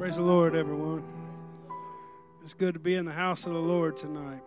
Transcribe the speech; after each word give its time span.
Praise 0.00 0.16
the 0.16 0.22
Lord, 0.22 0.56
everyone. 0.56 1.04
It's 2.42 2.54
good 2.54 2.72
to 2.72 2.80
be 2.80 2.94
in 2.94 3.04
the 3.04 3.12
house 3.12 3.44
of 3.44 3.52
the 3.52 3.58
Lord 3.58 3.98
tonight. 3.98 4.40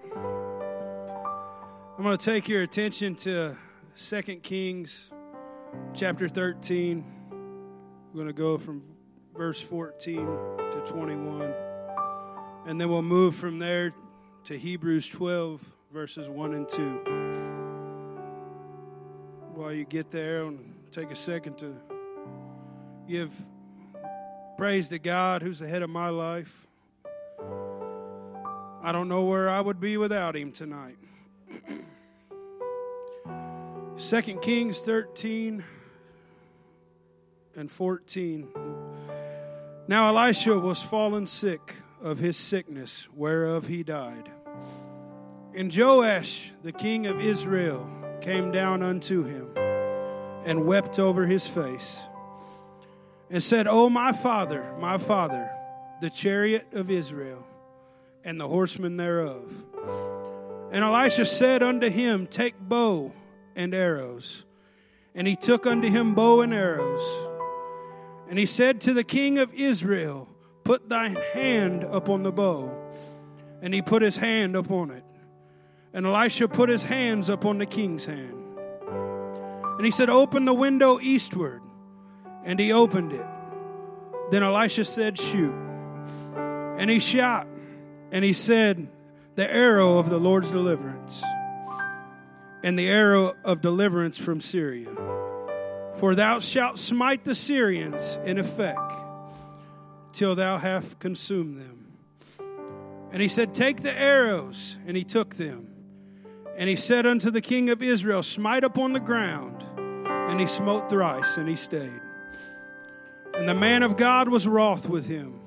I'm 1.96 2.04
going 2.04 2.18
to 2.18 2.26
take 2.26 2.50
your 2.50 2.64
attention 2.64 3.14
to 3.18 3.56
2 3.96 4.22
Kings 4.38 5.14
chapter 5.94 6.28
13. 6.28 7.06
We're 7.30 8.16
going 8.16 8.26
to 8.26 8.34
go 8.34 8.58
from 8.58 8.82
verse 9.38 9.62
14 9.62 10.26
to 10.72 10.82
21. 10.88 11.54
And 12.66 12.82
then 12.82 12.90
we'll 12.90 13.04
move 13.04 13.36
from 13.36 13.60
there 13.60 13.94
to 14.46 14.58
Hebrews 14.58 15.08
12, 15.08 15.62
verses 15.94 16.30
1 16.30 16.54
and 16.56 16.68
2. 16.68 16.82
While 19.54 19.72
you 19.72 19.86
get 19.86 20.10
there, 20.10 20.46
and 20.46 20.74
take 20.92 21.12
a 21.12 21.16
second 21.16 21.60
to 21.60 21.76
give 23.08 23.40
praise 24.58 24.90
to 24.90 25.00
God 25.00 25.42
who's 25.42 25.60
the 25.60 25.68
head 25.68 25.82
of 25.82 25.90
my 25.90 26.10
life. 26.10 26.68
I 28.82 28.92
don't 28.92 29.08
know 29.08 29.24
where 29.24 29.50
I 29.50 29.62
would 29.62 29.80
be 29.80 29.98
without 29.98 30.36
him 30.36 30.52
tonight. 30.52 30.98
2 33.98 34.22
Kings 34.42 34.82
13 34.82 35.64
and 37.56 37.72
14. 37.72 38.48
Now 39.88 40.08
Elisha 40.10 40.60
was 40.60 40.84
fallen 40.84 41.28
sick 41.28 41.76
of 42.02 42.20
his 42.20 42.38
sickness, 42.38 43.08
whereof 43.16 43.68
he 43.68 43.84
died. 43.84 44.30
And 45.56 45.76
Joash, 45.76 46.52
the 46.64 46.72
king 46.72 47.08
of 47.08 47.22
Israel, 47.22 47.90
came 48.22 48.52
down 48.52 48.84
unto 48.84 49.24
him 49.24 49.50
and 50.46 50.66
wept 50.66 51.00
over 51.00 51.26
his 51.26 51.48
face 51.48 52.08
and 53.30 53.42
said, 53.42 53.68
O 53.68 53.90
my 53.90 54.12
father, 54.12 54.74
my 54.80 54.98
father, 54.98 55.50
the 56.02 56.10
chariot 56.10 56.68
of 56.74 56.90
Israel 56.90 57.46
and 58.24 58.40
the 58.40 58.48
horsemen 58.48 58.98
thereof. 58.98 59.64
And 60.72 60.84
Elisha 60.84 61.26
said 61.26 61.62
unto 61.62 61.90
him, 61.90 62.28
Take 62.28 62.60
bow 62.60 63.14
and 63.56 63.74
arrows. 63.74 64.46
And 65.16 65.28
he 65.28 65.36
took 65.36 65.68
unto 65.68 65.90
him 65.90 66.16
bow 66.16 66.42
and 66.42 66.54
arrows. 66.54 67.30
And 68.28 68.40
he 68.40 68.46
said 68.46 68.82
to 68.82 68.94
the 68.94 69.04
king 69.04 69.38
of 69.38 69.54
Israel, 69.54 70.28
Put 70.64 70.90
thine 70.90 71.18
hand 71.34 71.84
upon 71.84 72.24
the 72.24 72.32
bow. 72.32 72.74
And 73.62 73.74
he 73.74 73.82
put 73.82 74.02
his 74.02 74.18
hand 74.18 74.56
upon 74.56 74.92
it. 74.92 75.04
And 75.94 76.06
Elisha 76.06 76.48
put 76.48 76.70
his 76.70 76.84
hands 76.84 77.30
upon 77.30 77.60
the 77.60 77.66
king's 77.66 78.06
hand. 78.06 78.58
And 79.78 79.86
he 79.86 79.92
said, 79.92 80.10
Open 80.10 80.46
the 80.46 80.54
window 80.54 81.00
eastward. 81.00 81.62
And 82.46 82.60
he 82.60 82.72
opened 82.72 83.14
it. 83.14 83.26
Then 84.32 84.44
Elisha 84.44 84.86
said, 84.86 85.18
Shoot. 85.18 85.56
And 86.78 86.90
he 86.90 87.00
shot. 87.00 87.48
And 88.12 88.24
he 88.24 88.34
said, 88.34 88.88
The 89.36 89.50
arrow 89.50 89.98
of 89.98 90.10
the 90.10 90.20
Lord's 90.20 90.52
deliverance. 90.52 91.24
And 92.64 92.78
the 92.78 92.88
arrow 92.88 93.34
of 93.44 93.62
deliverance 93.62 94.18
from 94.18 94.40
Syria. 94.40 94.96
For 95.96 96.16
thou 96.16 96.40
shalt 96.40 96.80
smite 96.80 97.24
the 97.24 97.36
Syrians 97.36 98.20
in 98.26 98.38
effect 98.38 98.80
till 100.12 100.36
thou 100.36 100.58
have 100.58 101.00
consumed 101.00 101.58
them. 101.58 101.94
And 103.12 103.22
he 103.22 103.28
said, 103.28 103.54
Take 103.54 103.82
the 103.82 103.98
arrows. 103.98 104.78
And 104.88 104.98
he 104.98 105.04
took 105.04 105.36
them. 105.36 105.70
And 106.58 106.70
he 106.70 106.76
said 106.76 107.06
unto 107.06 107.32
the 107.32 107.42
king 107.42 107.70
of 107.70 107.82
Israel, 107.82 108.24
Smite 108.24 108.64
upon 108.64 108.94
the 108.94 109.00
ground. 109.00 109.64
And 110.08 110.40
he 110.40 110.48
smote 110.48 110.90
thrice, 110.90 111.38
and 111.38 111.48
he 111.48 111.56
stayed. 111.56 112.02
And 113.34 113.50
the 113.50 113.54
man 113.54 113.84
of 113.84 113.98
God 113.98 114.30
was 114.30 114.48
wroth 114.48 114.88
with 114.88 115.08
him, 115.08 115.40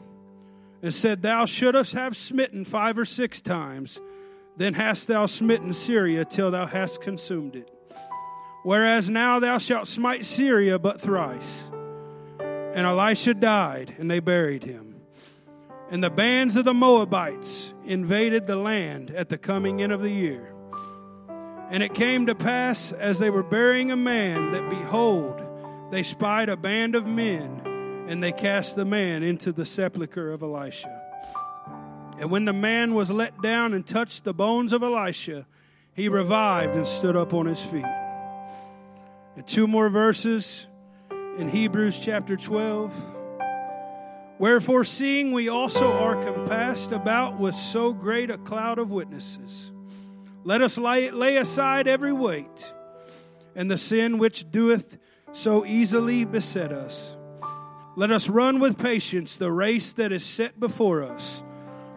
and 0.82 0.92
said, 0.92 1.22
Thou 1.22 1.46
shouldst 1.46 1.94
have 1.94 2.16
smitten 2.16 2.64
five 2.64 2.98
or 2.98 3.04
six 3.04 3.40
times, 3.40 4.00
then 4.56 4.74
hast 4.74 5.08
thou 5.08 5.26
smitten 5.26 5.72
Syria 5.72 6.24
till 6.24 6.50
thou 6.50 6.66
hast 6.66 7.00
consumed 7.00 7.54
it. 7.54 7.70
Whereas 8.64 9.08
now 9.08 9.38
thou 9.38 9.58
shalt 9.58 9.86
smite 9.86 10.24
Syria 10.24 10.78
but 10.78 11.00
thrice. 11.00 11.70
And 12.40 12.86
Elisha 12.86 13.34
died, 13.34 13.94
and 13.98 14.10
they 14.10 14.18
buried 14.18 14.64
him. 14.64 14.96
And 15.88 16.02
the 16.02 16.10
bands 16.10 16.56
of 16.56 16.64
the 16.64 16.74
Moabites 16.74 17.72
invaded 17.84 18.46
the 18.46 18.56
land 18.56 19.10
at 19.10 19.28
the 19.28 19.38
coming 19.38 19.78
in 19.78 19.92
of 19.92 20.00
the 20.00 20.10
year. 20.10 20.52
And 21.70 21.82
it 21.82 21.94
came 21.94 22.26
to 22.26 22.34
pass, 22.34 22.90
as 22.92 23.20
they 23.20 23.30
were 23.30 23.44
burying 23.44 23.92
a 23.92 23.96
man, 23.96 24.50
that 24.52 24.68
behold, 24.68 25.40
they 25.92 26.02
spied 26.02 26.48
a 26.48 26.56
band 26.56 26.96
of 26.96 27.06
men 27.06 27.62
and 28.08 28.22
they 28.22 28.32
cast 28.32 28.76
the 28.76 28.84
man 28.84 29.22
into 29.22 29.52
the 29.52 29.64
sepulchre 29.64 30.30
of 30.30 30.42
Elisha. 30.42 31.02
And 32.18 32.30
when 32.30 32.44
the 32.44 32.52
man 32.52 32.94
was 32.94 33.10
let 33.10 33.42
down 33.42 33.74
and 33.74 33.86
touched 33.86 34.24
the 34.24 34.32
bones 34.32 34.72
of 34.72 34.82
Elisha, 34.82 35.46
he 35.92 36.08
revived 36.08 36.76
and 36.76 36.86
stood 36.86 37.16
up 37.16 37.34
on 37.34 37.46
his 37.46 37.62
feet. 37.62 37.84
And 39.34 39.46
two 39.46 39.66
more 39.66 39.88
verses 39.88 40.66
in 41.38 41.48
Hebrews 41.48 41.98
chapter 41.98 42.36
12. 42.36 42.94
Wherefore, 44.38 44.84
seeing 44.84 45.32
we 45.32 45.48
also 45.48 45.92
are 45.92 46.22
compassed 46.22 46.92
about 46.92 47.38
with 47.38 47.54
so 47.54 47.92
great 47.92 48.30
a 48.30 48.38
cloud 48.38 48.78
of 48.78 48.90
witnesses, 48.90 49.72
let 50.44 50.62
us 50.62 50.78
lay, 50.78 51.10
lay 51.10 51.38
aside 51.38 51.88
every 51.88 52.12
weight 52.12 52.72
and 53.54 53.70
the 53.70 53.78
sin 53.78 54.18
which 54.18 54.50
doeth 54.50 54.98
so 55.32 55.64
easily 55.64 56.24
beset 56.24 56.72
us 56.72 57.15
let 57.98 58.10
us 58.10 58.28
run 58.28 58.60
with 58.60 58.78
patience 58.78 59.38
the 59.38 59.50
race 59.50 59.94
that 59.94 60.12
is 60.12 60.22
set 60.22 60.60
before 60.60 61.02
us, 61.02 61.42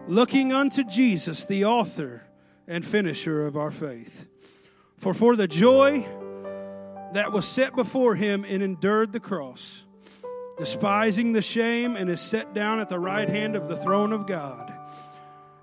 looking 0.08 0.50
unto 0.50 0.82
Jesus, 0.82 1.44
the 1.44 1.66
author 1.66 2.26
and 2.66 2.82
finisher 2.82 3.46
of 3.46 3.54
our 3.54 3.70
faith. 3.70 4.26
For 4.96 5.12
for 5.12 5.36
the 5.36 5.46
joy 5.46 6.06
that 7.12 7.32
was 7.32 7.46
set 7.46 7.76
before 7.76 8.14
him 8.14 8.46
and 8.48 8.62
endured 8.62 9.12
the 9.12 9.20
cross, 9.20 9.84
despising 10.56 11.32
the 11.32 11.42
shame, 11.42 11.96
and 11.96 12.08
is 12.08 12.20
set 12.20 12.54
down 12.54 12.80
at 12.80 12.88
the 12.88 12.98
right 12.98 13.28
hand 13.28 13.54
of 13.54 13.68
the 13.68 13.76
throne 13.76 14.14
of 14.14 14.26
God. 14.26 14.72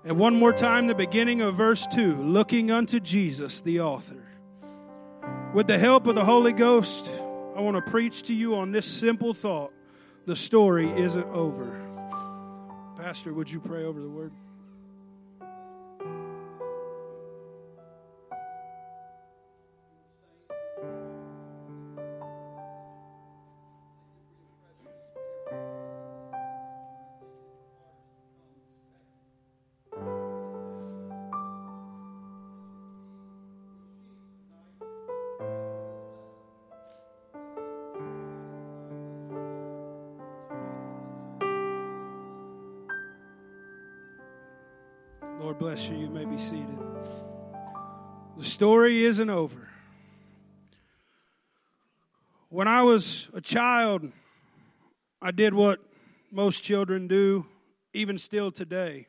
And 0.04 0.18
one 0.18 0.36
more 0.36 0.52
time, 0.52 0.86
the 0.86 0.94
beginning 0.94 1.40
of 1.40 1.56
verse 1.56 1.84
2 1.88 2.22
looking 2.22 2.70
unto 2.70 3.00
Jesus, 3.00 3.60
the 3.60 3.80
author. 3.80 4.24
With 5.52 5.66
the 5.66 5.78
help 5.78 6.06
of 6.06 6.14
the 6.14 6.24
Holy 6.24 6.52
Ghost, 6.52 7.10
I 7.56 7.60
want 7.60 7.84
to 7.84 7.90
preach 7.90 8.22
to 8.24 8.34
you 8.34 8.54
on 8.54 8.70
this 8.70 8.86
simple 8.86 9.34
thought 9.34 9.72
the 10.28 10.36
story 10.36 10.90
isn't 10.90 11.24
over. 11.28 11.80
Pastor, 12.98 13.32
would 13.32 13.50
you 13.50 13.60
pray 13.60 13.84
over 13.84 13.98
the 13.98 14.10
word? 14.10 14.30
Lord 45.40 45.58
bless 45.58 45.88
you. 45.88 45.96
You 45.96 46.08
may 46.08 46.24
be 46.24 46.36
seated. 46.36 46.66
The 48.36 48.44
story 48.44 49.04
isn't 49.04 49.30
over. 49.30 49.68
When 52.48 52.66
I 52.66 52.82
was 52.82 53.30
a 53.34 53.40
child, 53.40 54.10
I 55.22 55.30
did 55.30 55.54
what 55.54 55.78
most 56.32 56.64
children 56.64 57.06
do, 57.06 57.46
even 57.92 58.18
still 58.18 58.50
today. 58.50 59.06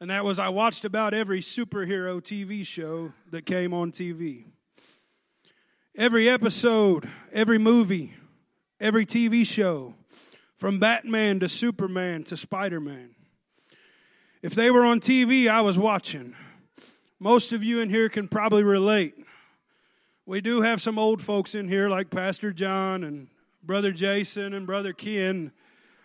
And 0.00 0.08
that 0.10 0.24
was 0.24 0.38
I 0.38 0.48
watched 0.48 0.86
about 0.86 1.12
every 1.12 1.40
superhero 1.40 2.22
TV 2.22 2.66
show 2.66 3.12
that 3.30 3.44
came 3.44 3.74
on 3.74 3.92
TV. 3.92 4.44
Every 5.94 6.28
episode, 6.28 7.08
every 7.32 7.58
movie, 7.58 8.14
every 8.80 9.04
TV 9.04 9.46
show, 9.46 9.94
from 10.56 10.78
Batman 10.78 11.38
to 11.40 11.48
Superman 11.48 12.22
to 12.24 12.36
Spider 12.36 12.80
Man. 12.80 13.14
If 14.44 14.54
they 14.54 14.70
were 14.70 14.84
on 14.84 15.00
TV, 15.00 15.48
I 15.48 15.62
was 15.62 15.78
watching. 15.78 16.36
Most 17.18 17.54
of 17.54 17.64
you 17.64 17.80
in 17.80 17.88
here 17.88 18.10
can 18.10 18.28
probably 18.28 18.62
relate. 18.62 19.14
We 20.26 20.42
do 20.42 20.60
have 20.60 20.82
some 20.82 20.98
old 20.98 21.22
folks 21.22 21.54
in 21.54 21.66
here 21.66 21.88
like 21.88 22.10
Pastor 22.10 22.52
John 22.52 23.04
and 23.04 23.28
Brother 23.62 23.90
Jason 23.90 24.52
and 24.52 24.66
Brother 24.66 24.92
Ken. 24.92 25.50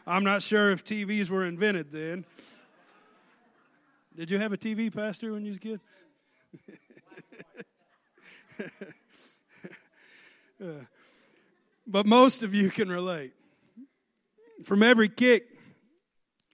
I'm 0.07 0.23
not 0.23 0.41
sure 0.41 0.71
if 0.71 0.85
TVs 0.85 1.29
were 1.29 1.43
invented 1.43 1.91
then. 1.91 2.23
Did 4.15 4.31
you 4.31 4.39
have 4.39 4.53
a 4.53 4.57
TV, 4.57 4.89
Pastor, 4.89 5.33
when 5.33 5.43
you 5.43 5.49
was 5.49 5.57
a 5.57 5.59
kid? 5.59 5.79
Uh, 10.61 10.83
but 11.87 12.05
most 12.05 12.43
of 12.43 12.53
you 12.53 12.69
can 12.69 12.89
relate. 12.89 13.31
From 14.61 14.83
every 14.83 15.07
kick, 15.07 15.58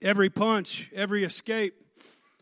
every 0.02 0.30
punch, 0.30 0.90
every 0.94 1.24
escape. 1.24 1.74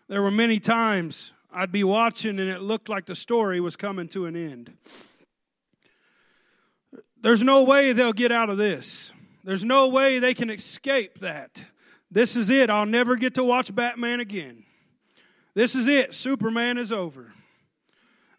There 0.08 0.22
were 0.22 0.30
many 0.30 0.60
times 0.60 1.32
I'd 1.52 1.72
be 1.72 1.84
watching 1.84 2.38
and 2.38 2.50
it 2.50 2.60
looked 2.60 2.88
like 2.88 3.06
the 3.06 3.14
story 3.14 3.60
was 3.60 3.76
coming 3.76 4.08
to 4.08 4.26
an 4.26 4.36
end. 4.36 4.76
There's 7.20 7.42
no 7.42 7.64
way 7.64 7.92
they'll 7.92 8.12
get 8.12 8.32
out 8.32 8.50
of 8.50 8.58
this. 8.58 9.12
There's 9.44 9.64
no 9.64 9.88
way 9.88 10.18
they 10.18 10.34
can 10.34 10.50
escape 10.50 11.20
that. 11.20 11.64
This 12.10 12.36
is 12.36 12.50
it. 12.50 12.70
I'll 12.70 12.86
never 12.86 13.16
get 13.16 13.34
to 13.34 13.44
watch 13.44 13.74
Batman 13.74 14.20
again. 14.20 14.64
This 15.54 15.74
is 15.74 15.88
it. 15.88 16.12
Superman 16.12 16.76
is 16.76 16.92
over. 16.92 17.32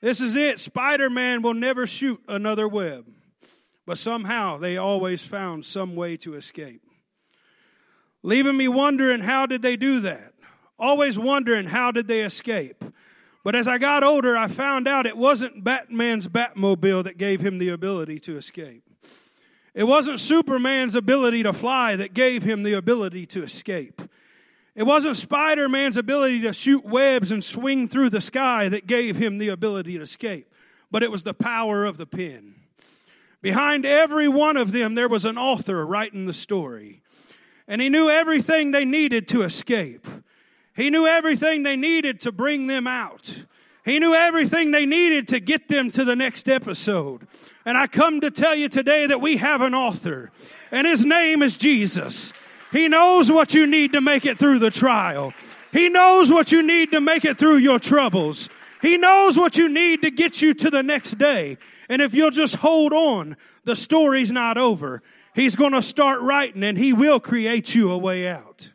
This 0.01 0.21
is 0.21 0.35
it. 0.35 0.59
Spider 0.59 1.09
Man 1.09 1.41
will 1.41 1.53
never 1.53 1.87
shoot 1.87 2.21
another 2.27 2.67
web. 2.67 3.07
But 3.85 3.97
somehow 3.97 4.57
they 4.57 4.77
always 4.77 5.25
found 5.25 5.65
some 5.65 5.95
way 5.95 6.15
to 6.17 6.35
escape. 6.35 6.84
Leaving 8.25 8.57
me 8.57 8.67
wondering 8.67 9.21
how 9.21 9.45
did 9.45 9.61
they 9.61 9.75
do 9.75 9.99
that? 9.99 10.33
Always 10.79 11.19
wondering 11.19 11.67
how 11.67 11.91
did 11.91 12.07
they 12.07 12.21
escape? 12.21 12.83
But 13.43 13.55
as 13.55 13.67
I 13.67 13.77
got 13.77 14.03
older, 14.03 14.35
I 14.35 14.47
found 14.47 14.87
out 14.87 15.05
it 15.05 15.15
wasn't 15.15 15.63
Batman's 15.63 16.27
Batmobile 16.27 17.03
that 17.03 17.19
gave 17.19 17.41
him 17.41 17.59
the 17.59 17.69
ability 17.69 18.17
to 18.21 18.35
escape. 18.35 18.81
It 19.75 19.83
wasn't 19.83 20.19
Superman's 20.19 20.95
ability 20.95 21.43
to 21.43 21.53
fly 21.53 21.95
that 21.97 22.15
gave 22.15 22.41
him 22.41 22.63
the 22.63 22.73
ability 22.73 23.27
to 23.27 23.43
escape. 23.43 24.01
It 24.73 24.87
wasn't 24.87 25.17
Spider 25.17 25.69
Man's 25.69 25.95
ability 25.95 26.41
to 26.41 26.53
shoot 26.53 26.83
webs 26.83 27.31
and 27.31 27.43
swing 27.43 27.87
through 27.87 28.09
the 28.09 28.21
sky 28.21 28.69
that 28.69 28.87
gave 28.87 29.17
him 29.17 29.37
the 29.37 29.49
ability 29.49 29.97
to 29.97 30.01
escape, 30.01 30.51
but 30.89 31.03
it 31.03 31.11
was 31.11 31.23
the 31.23 31.35
power 31.35 31.85
of 31.85 31.97
the 31.97 32.07
pen. 32.07 32.55
Behind 33.43 33.85
every 33.85 34.27
one 34.27 34.57
of 34.57 34.71
them, 34.71 34.95
there 34.95 35.07
was 35.07 35.25
an 35.25 35.37
author 35.37 35.85
writing 35.85 36.25
the 36.25 36.33
story. 36.33 37.03
And 37.67 37.81
he 37.81 37.89
knew 37.89 38.09
everything 38.09 38.71
they 38.71 38.85
needed 38.85 39.27
to 39.29 39.41
escape. 39.43 40.07
He 40.75 40.89
knew 40.89 41.07
everything 41.07 41.63
they 41.63 41.75
needed 41.75 42.19
to 42.21 42.31
bring 42.31 42.67
them 42.67 42.85
out. 42.85 43.45
He 43.85 43.99
knew 43.99 44.13
everything 44.13 44.71
they 44.71 44.85
needed 44.85 45.27
to 45.29 45.39
get 45.39 45.67
them 45.67 45.91
to 45.91 46.03
the 46.03 46.15
next 46.15 46.49
episode. 46.49 47.27
And 47.65 47.77
I 47.77 47.87
come 47.87 48.19
to 48.21 48.31
tell 48.31 48.55
you 48.55 48.67
today 48.67 49.05
that 49.05 49.21
we 49.21 49.37
have 49.37 49.61
an 49.61 49.75
author, 49.75 50.31
and 50.71 50.87
his 50.87 51.05
name 51.05 51.43
is 51.43 51.55
Jesus. 51.55 52.33
He 52.71 52.87
knows 52.87 53.31
what 53.31 53.53
you 53.53 53.67
need 53.67 53.93
to 53.93 54.01
make 54.01 54.25
it 54.25 54.39
through 54.39 54.59
the 54.59 54.71
trial. 54.71 55.33
He 55.71 55.89
knows 55.89 56.31
what 56.31 56.51
you 56.51 56.63
need 56.63 56.91
to 56.91 57.01
make 57.01 57.25
it 57.25 57.37
through 57.37 57.57
your 57.57 57.79
troubles. 57.79 58.49
He 58.85 58.99
knows 58.99 59.35
what 59.35 59.57
you 59.57 59.67
need 59.67 60.03
to 60.03 60.11
get 60.11 60.43
you 60.43 60.53
to 60.53 60.69
the 60.69 60.83
next 60.83 61.17
day. 61.17 61.57
And 61.89 62.03
if 62.03 62.13
you'll 62.13 62.29
just 62.29 62.57
hold 62.57 62.93
on, 62.93 63.35
the 63.63 63.75
story's 63.75 64.31
not 64.31 64.59
over. 64.59 65.01
He's 65.33 65.55
going 65.55 65.71
to 65.71 65.81
start 65.81 66.21
writing 66.21 66.63
and 66.63 66.77
he 66.77 66.93
will 66.93 67.19
create 67.19 67.73
you 67.73 67.89
a 67.89 67.97
way 67.97 68.27
out. 68.27 68.71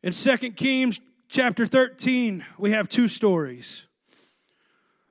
In 0.00 0.12
2 0.12 0.52
Kings 0.52 1.00
chapter 1.28 1.66
13, 1.66 2.46
we 2.56 2.70
have 2.70 2.88
two 2.88 3.08
stories. 3.08 3.88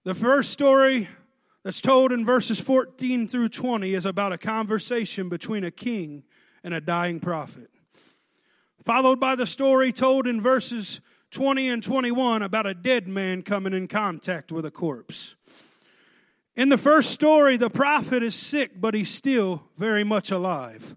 The 0.06 0.16
first 0.16 0.52
story 0.52 1.10
that's 1.64 1.82
told 1.82 2.14
in 2.14 2.24
verses 2.24 2.62
14 2.62 3.28
through 3.28 3.50
20 3.50 3.96
is 3.96 4.06
about 4.06 4.32
a 4.32 4.38
conversation 4.38 5.28
between 5.28 5.66
a 5.66 5.72
king 5.72 6.24
and 6.64 6.74
a 6.74 6.80
dying 6.80 7.20
prophet. 7.20 7.70
Followed 8.86 9.20
by 9.20 9.36
the 9.36 9.46
story 9.46 9.92
told 9.92 10.26
in 10.26 10.40
verses 10.40 11.02
20 11.32 11.70
and 11.70 11.84
21 11.84 12.42
about 12.42 12.66
a 12.66 12.74
dead 12.74 13.08
man 13.08 13.42
coming 13.42 13.74
in 13.74 13.88
contact 13.88 14.52
with 14.52 14.66
a 14.66 14.72
corpse. 14.72 15.36
In 16.56 16.70
the 16.70 16.78
first 16.78 17.12
story, 17.12 17.58
the 17.58 17.70
prophet 17.70 18.24
is 18.24 18.34
sick, 18.34 18.72
but 18.80 18.94
he's 18.94 19.10
still 19.10 19.64
very 19.78 20.04
much 20.04 20.32
alive. 20.32 20.96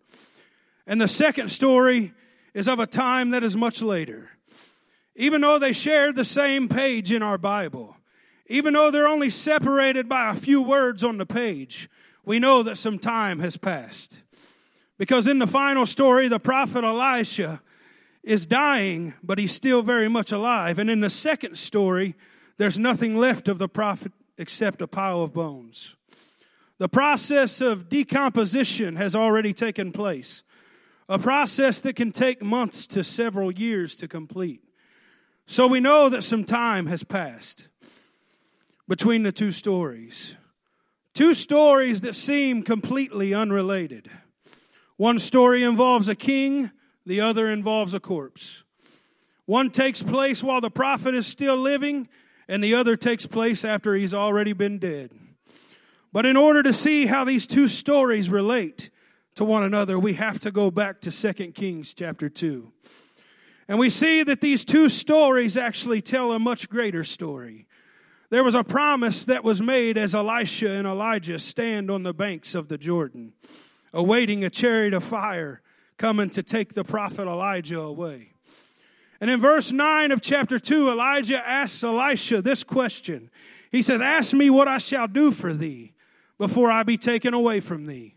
And 0.87 1.01
the 1.01 1.09
second 1.09 1.49
story 1.49 2.13
is 2.55 2.67
of 2.67 2.79
a 2.79 2.87
time 2.87 3.31
that 3.31 3.45
is 3.45 3.57
much 3.57 3.83
later. 3.83 4.31
Even 5.17 5.43
though 5.43 5.59
they 5.59 5.73
share 5.73 6.13
the 6.13 6.25
same 6.25 6.69
page 6.69 7.13
in 7.13 7.23
our 7.23 7.37
Bible, 7.37 7.97
even 8.47 8.73
though 8.73 8.91
they're 8.91 9.07
only 9.07 9.31
separated 9.31 10.09
by 10.09 10.31
a 10.31 10.35
few 10.35 10.63
words 10.63 11.05
on 11.05 11.19
the 11.19 11.27
page, 11.27 11.91
we 12.25 12.39
know 12.39 12.63
that 12.63 12.79
some 12.79 12.99
time 12.99 13.39
has 13.41 13.57
passed. 13.57 14.23
Because 14.99 15.27
in 15.27 15.39
the 15.39 15.47
final 15.47 15.87
story, 15.87 16.29
the 16.29 16.41
prophet 16.41 16.85
Elisha 16.85 17.63
is 18.23 18.47
dying, 18.47 19.15
but 19.23 19.39
he's 19.39 19.55
still 19.55 19.83
very 19.83 20.09
much 20.09 20.33
alive. 20.33 20.79
And 20.79 20.91
in 20.91 21.01
the 21.01 21.11
second 21.11 21.57
story, 21.57 22.15
there's 22.59 22.79
nothing 22.79 23.17
left 23.17 23.49
of 23.49 23.59
the 23.59 23.69
prophet 23.69 24.13
except 24.37 24.83
a 24.83 24.87
pile 24.87 25.23
of 25.23 25.33
bones. 25.33 25.97
The 26.79 26.89
process 26.89 27.61
of 27.61 27.89
decomposition 27.89 28.97
has 28.97 29.15
already 29.15 29.53
taken 29.53 29.93
place, 29.93 30.45
a 31.09 31.19
process 31.19 31.81
that 31.83 31.97
can 31.97 32.11
take 32.11 32.43
months 32.43 32.87
to 32.89 33.05
several 33.05 33.51
years 33.51 33.97
to 33.97 34.09
complete. 34.09 34.63
So 35.47 35.67
we 35.67 35.81
know 35.81 36.09
that 36.09 36.23
some 36.23 36.45
time 36.45 36.87
has 36.87 37.03
passed 37.03 37.69
between 38.89 39.25
the 39.25 39.33
two 39.33 39.51
stories. 39.51 40.37
Two 41.13 41.35
stories 41.35 42.01
that 42.03 42.15
seem 42.15 42.63
completely 42.63 43.35
unrelated. 43.35 44.11
One 44.97 45.19
story 45.19 45.63
involves 45.65 46.09
a 46.09 46.15
king, 46.15 46.71
the 47.07 47.21
other 47.21 47.49
involves 47.49 47.95
a 47.95 48.01
corpse. 48.01 48.65
One 49.47 49.71
takes 49.71 50.03
place 50.03 50.43
while 50.43 50.61
the 50.61 50.71
prophet 50.71 51.15
is 51.15 51.27
still 51.27 51.57
living, 51.57 52.09
and 52.49 52.63
the 52.63 52.75
other 52.75 52.97
takes 52.97 53.27
place 53.27 53.65
after 53.65 53.95
he's 53.95 54.15
already 54.15 54.53
been 54.53 54.79
dead. 54.79 55.11
But 56.13 56.27
in 56.27 56.37
order 56.37 56.63
to 56.63 56.73
see 56.73 57.07
how 57.07 57.25
these 57.25 57.47
two 57.47 57.69
stories 57.69 58.31
relate 58.31 58.91
to 59.37 59.45
one 59.45 59.63
another, 59.63 59.99
we 59.99 60.15
have 60.15 60.41
to 60.41 60.51
go 60.51 60.71
back 60.71 61.01
to 61.03 61.11
2 61.11 61.53
Kings 61.53 61.95
chapter 61.95 62.29
2. 62.29 62.73
And 63.69 63.79
we 63.79 63.89
see 63.89 64.25
that 64.25 64.41
these 64.41 64.65
two 64.65 64.89
stories 64.89 65.57
actually 65.57 66.03
tell 66.03 66.33
a 66.33 66.41
much 66.41 66.69
greater 66.69 67.05
story. 67.05 67.67
There 68.31 68.45
was 68.45 68.55
a 68.57 68.65
promise 68.65 69.25
that 69.25 69.45
was 69.45 69.63
made 69.63 69.97
as 69.97 70.15
Elisha 70.15 70.71
and 70.71 70.87
Elijah 70.87 71.39
stand 71.39 71.91
on 71.91 72.03
the 72.03 72.15
banks 72.15 72.55
of 72.55 72.69
the 72.69 72.79
Jordan 72.79 73.33
awaiting 73.93 74.45
a 74.45 74.51
chariot 74.51 74.95
of 74.95 75.03
fire 75.03 75.63
coming 76.01 76.31
to 76.31 76.43
take 76.43 76.73
the 76.73 76.83
prophet 76.83 77.29
Elijah 77.29 77.79
away. 77.79 78.33
And 79.21 79.31
in 79.31 79.39
verse 79.39 79.71
9 79.71 80.13
of 80.13 80.23
chapter 80.23 80.59
2, 80.59 80.91
Elijah 80.91 81.47
asks 81.47 81.85
Elisha 81.85 82.41
this 82.41 82.65
question. 82.65 83.31
He 83.71 83.83
says, 83.83 84.01
Ask 84.01 84.33
me 84.33 84.49
what 84.49 84.67
I 84.67 84.79
shall 84.79 85.07
do 85.07 85.31
for 85.31 85.53
thee 85.53 85.93
before 86.39 86.71
I 86.71 86.85
be 86.85 86.97
taken 86.97 87.35
away 87.35 87.61
from 87.61 87.85
thee. 87.85 88.15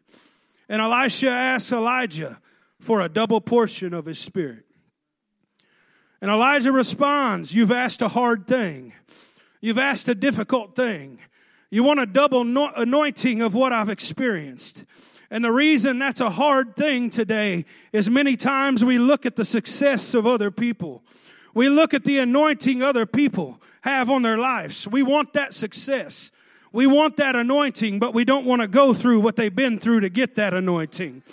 And 0.70 0.82
Elisha 0.82 1.30
asks 1.30 1.74
Elijah 1.74 2.40
for 2.80 3.02
a 3.02 3.10
double 3.10 3.42
portion 3.42 3.94
of 3.94 4.06
his 4.06 4.18
spirit. 4.18 4.64
And 6.22 6.32
Elijah 6.32 6.72
responds, 6.72 7.54
You've 7.54 7.72
asked 7.72 8.02
a 8.02 8.08
hard 8.08 8.48
thing. 8.48 8.94
You've 9.60 9.78
asked 9.78 10.08
a 10.08 10.16
difficult 10.16 10.74
thing. 10.74 11.20
You 11.70 11.84
want 11.84 12.00
a 12.00 12.06
double 12.06 12.42
anointing 12.78 13.42
of 13.42 13.54
what 13.54 13.74
I've 13.74 13.90
experienced. 13.90 14.86
And 15.34 15.44
the 15.44 15.52
reason 15.52 15.98
that's 15.98 16.22
a 16.22 16.30
hard 16.30 16.76
thing 16.76 17.10
today 17.10 17.66
is 17.92 18.08
many 18.08 18.38
times 18.38 18.86
we 18.86 19.00
look 19.00 19.26
at 19.26 19.36
the 19.36 19.44
success 19.44 20.14
of 20.14 20.28
other 20.28 20.52
people. 20.52 21.02
We 21.56 21.70
look 21.70 21.96
at 21.96 22.04
the 22.04 22.20
anointing 22.20 22.84
other 22.84 23.08
people 23.08 23.60
have 23.82 24.12
on 24.12 24.22
their 24.22 24.38
lives. 24.38 24.88
We 24.88 25.02
want 25.02 25.34
that 25.34 25.56
success. 25.56 26.32
We 26.72 26.86
want 26.86 27.18
that 27.18 27.36
anointing, 27.36 27.98
but 27.98 28.14
we 28.14 28.26
don't 28.26 28.46
want 28.46 28.62
to 28.62 28.68
go 28.68 28.94
through 28.94 29.22
what 29.22 29.36
they've 29.36 29.56
been 29.56 29.80
through 29.80 30.02
to 30.02 30.10
get 30.10 30.36
that 30.36 30.54
anointing. 30.54 31.24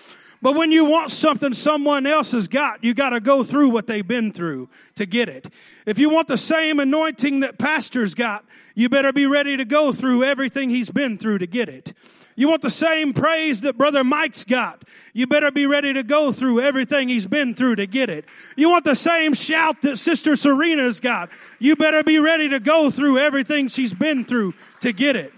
But 0.40 0.54
when 0.54 0.73
you 0.73 0.87
want 0.87 1.11
something 1.11 1.52
someone 1.52 2.07
else 2.07 2.33
has 2.33 2.49
got, 2.49 2.83
you 2.83 2.95
got 2.95 3.11
to 3.11 3.21
go 3.21 3.45
through 3.45 3.69
what 3.69 3.87
they've 3.87 4.09
been 4.09 4.33
through 4.33 4.71
to 4.95 5.04
get 5.04 5.28
it. 5.28 5.50
If 5.85 5.99
you 5.99 6.09
want 6.09 6.26
the 6.26 6.38
same 6.38 6.80
anointing 6.80 7.40
that 7.40 7.59
pastor's 7.59 8.14
got, 8.14 8.47
you 8.75 8.88
better 8.88 9.12
be 9.12 9.26
ready 9.26 9.59
to 9.59 9.66
go 9.66 9.92
through 9.92 10.25
everything 10.25 10.71
he's 10.71 10.90
been 10.90 11.19
through 11.19 11.38
to 11.38 11.47
get 11.47 11.69
it. 11.69 11.92
You 12.37 12.49
want 12.49 12.62
the 12.62 12.70
same 12.70 13.12
praise 13.12 13.62
that 13.62 13.76
Brother 13.76 14.02
Mike's 14.04 14.44
got. 14.44 14.82
You 15.12 15.26
better 15.26 15.50
be 15.50 15.66
ready 15.66 15.92
to 15.92 16.02
go 16.02 16.32
through 16.32 16.60
everything 16.60 17.08
he's 17.08 17.26
been 17.26 17.54
through 17.54 17.76
to 17.76 17.87
get 17.87 18.08
it. 18.08 18.25
You 18.56 18.70
want 18.70 18.84
the 18.84 18.94
same 18.94 19.34
shout 19.34 19.82
that 19.82 19.99
Sister 19.99 20.37
Serena's 20.37 21.00
got. 21.00 21.30
You 21.58 21.76
better 21.76 22.02
be 22.02 22.18
ready 22.18 22.49
to 22.50 22.60
go 22.60 22.90
through 22.90 23.18
everything 23.18 23.68
she's 23.68 23.92
been 23.92 24.25
through 24.25 24.54
to 24.80 24.92
get 24.92 25.16
it. 25.16 25.32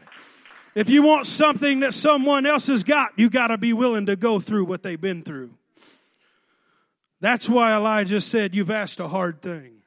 If 0.75 0.89
you 0.89 1.03
want 1.03 1.27
something 1.27 1.81
that 1.81 1.93
someone 1.93 2.47
else 2.47 2.69
has 2.69 2.85
got, 2.85 3.13
you 3.17 3.29
got 3.29 3.49
to 3.49 3.59
be 3.59 3.73
willing 3.73 4.07
to 4.07 4.17
go 4.17 4.41
through 4.41 4.65
what 4.65 4.83
they've 4.83 5.01
been 5.01 5.23
through. 5.23 5.55
That's 7.21 7.49
why 7.49 7.75
Elijah 7.75 8.21
said, 8.21 8.55
You've 8.55 8.71
asked 8.71 8.99
a 8.99 9.09
hard 9.09 9.43
thing. 9.43 9.83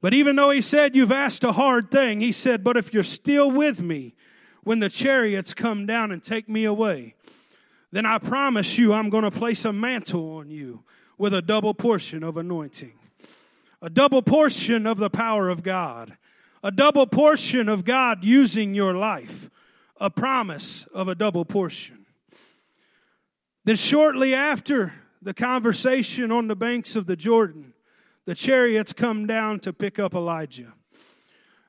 But 0.00 0.14
even 0.14 0.36
though 0.36 0.50
he 0.50 0.60
said, 0.60 0.96
You've 0.96 1.12
asked 1.12 1.44
a 1.44 1.52
hard 1.52 1.90
thing, 1.90 2.20
he 2.20 2.32
said, 2.32 2.64
But 2.64 2.76
if 2.76 2.92
you're 2.92 3.02
still 3.02 3.50
with 3.50 3.80
me, 3.80 4.14
when 4.64 4.78
the 4.78 4.88
chariots 4.88 5.54
come 5.54 5.86
down 5.86 6.12
and 6.12 6.22
take 6.22 6.48
me 6.48 6.64
away, 6.64 7.14
then 7.90 8.06
I 8.06 8.18
promise 8.18 8.78
you 8.78 8.92
I'm 8.92 9.10
going 9.10 9.24
to 9.24 9.30
place 9.30 9.64
a 9.64 9.72
mantle 9.72 10.36
on 10.36 10.50
you 10.50 10.84
with 11.18 11.34
a 11.34 11.42
double 11.42 11.74
portion 11.74 12.22
of 12.22 12.36
anointing, 12.36 12.94
a 13.80 13.90
double 13.90 14.22
portion 14.22 14.86
of 14.86 14.98
the 14.98 15.10
power 15.10 15.48
of 15.48 15.62
God, 15.62 16.16
a 16.62 16.70
double 16.70 17.06
portion 17.06 17.68
of 17.68 17.84
God 17.84 18.24
using 18.24 18.74
your 18.74 18.94
life, 18.94 19.50
a 20.00 20.10
promise 20.10 20.86
of 20.86 21.08
a 21.08 21.14
double 21.14 21.44
portion. 21.44 22.06
Then, 23.64 23.76
shortly 23.76 24.34
after 24.34 24.92
the 25.20 25.34
conversation 25.34 26.32
on 26.32 26.48
the 26.48 26.56
banks 26.56 26.96
of 26.96 27.06
the 27.06 27.14
Jordan, 27.14 27.74
the 28.24 28.34
chariots 28.34 28.92
come 28.92 29.26
down 29.26 29.60
to 29.60 29.72
pick 29.72 29.98
up 29.98 30.14
Elijah. 30.14 30.74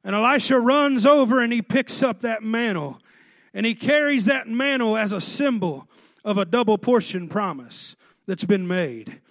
And 0.04 0.16
Elisha 0.16 0.60
runs 0.60 1.06
over 1.06 1.40
and 1.40 1.54
he 1.54 1.62
picks 1.62 2.04
up 2.04 2.22
that 2.22 2.44
mantle. 2.44 3.00
And 3.54 3.66
he 3.66 3.76
carries 3.76 4.26
that 4.26 4.48
mantle 4.48 4.98
as 4.98 5.12
a 5.12 5.22
symbol 5.22 5.88
of 6.26 6.38
a 6.38 6.46
double 6.46 6.78
portion 6.78 7.30
promise 7.30 7.96
that's 8.26 8.46
been 8.46 8.68
made. 8.68 9.22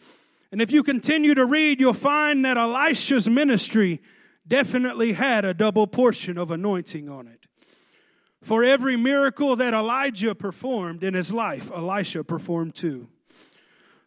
And 0.51 0.61
if 0.61 0.71
you 0.71 0.83
continue 0.83 1.35
to 1.35 1.45
read, 1.45 1.81
you'll 1.81 1.95
find 1.95 2.45
that 2.45 2.57
Elisha's 2.57 3.29
ministry 3.29 4.01
definitely 4.47 5.13
had 5.13 5.45
a 5.45 5.55
double 5.55 5.87
portion 5.87 6.37
of 6.37 6.51
anointing 6.51 7.09
on 7.09 7.27
it. 7.27 7.47
For 8.43 8.65
every 8.65 8.97
miracle 8.97 9.57
that 9.57 9.73
Elijah 9.73 10.35
performed 10.35 11.05
in 11.05 11.15
his 11.15 11.33
life, 11.33 11.71
Elisha 11.71 12.25
performed 12.25 12.75
too. 12.75 13.09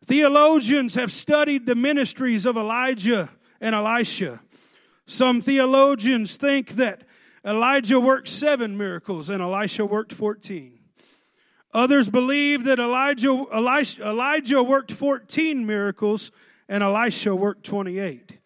Theologians 0.05 0.95
have 0.95 1.11
studied 1.11 1.65
the 1.65 1.73
ministries 1.73 2.45
of 2.45 2.57
Elijah 2.57 3.29
and 3.59 3.73
Elisha. 3.73 4.41
Some 5.05 5.41
theologians 5.41 6.37
think 6.37 6.71
that 6.71 7.03
Elijah 7.45 7.99
worked 7.99 8.27
seven 8.27 8.75
miracles 8.77 9.29
and 9.29 9.41
Elisha 9.41 9.85
worked 9.85 10.11
14. 10.11 10.79
Others 11.73 12.09
believe 12.09 12.63
that 12.63 12.79
Elijah, 12.79 13.45
Elisha, 13.53 14.09
Elijah 14.09 14.63
worked 14.63 14.91
14 14.91 15.65
miracles 15.65 16.31
and 16.67 16.81
Elisha 16.81 17.35
worked 17.35 17.65
28. 17.65 18.39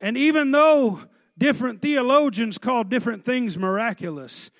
And 0.00 0.16
even 0.16 0.52
though 0.52 1.00
different 1.36 1.82
theologians 1.82 2.56
call 2.56 2.84
different 2.84 3.24
things 3.24 3.58
miraculous, 3.58 4.50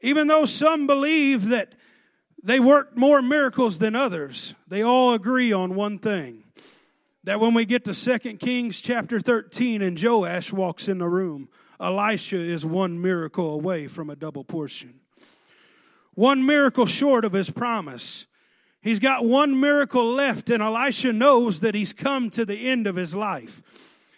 even 0.00 0.28
though 0.28 0.44
some 0.46 0.86
believe 0.86 1.48
that 1.48 1.74
they 2.42 2.60
worked 2.60 2.96
more 2.96 3.20
miracles 3.20 3.80
than 3.80 3.96
others, 3.96 4.54
they 4.66 4.82
all 4.82 5.12
agree 5.12 5.52
on 5.52 5.74
one 5.74 5.98
thing 5.98 6.44
that 7.28 7.40
when 7.40 7.52
we 7.52 7.66
get 7.66 7.84
to 7.84 7.92
2 7.92 8.38
Kings 8.38 8.80
chapter 8.80 9.20
13 9.20 9.82
and 9.82 10.02
Joash 10.02 10.50
walks 10.50 10.88
in 10.88 10.96
the 10.96 11.08
room, 11.08 11.50
Elisha 11.78 12.38
is 12.38 12.64
one 12.64 13.02
miracle 13.02 13.52
away 13.52 13.86
from 13.86 14.08
a 14.08 14.16
double 14.16 14.44
portion. 14.44 15.00
One 16.14 16.46
miracle 16.46 16.86
short 16.86 17.26
of 17.26 17.34
his 17.34 17.50
promise. 17.50 18.26
He's 18.80 18.98
got 18.98 19.26
one 19.26 19.60
miracle 19.60 20.10
left, 20.10 20.48
and 20.48 20.62
Elisha 20.62 21.12
knows 21.12 21.60
that 21.60 21.74
he's 21.74 21.92
come 21.92 22.30
to 22.30 22.46
the 22.46 22.66
end 22.66 22.86
of 22.86 22.96
his 22.96 23.14
life. 23.14 23.62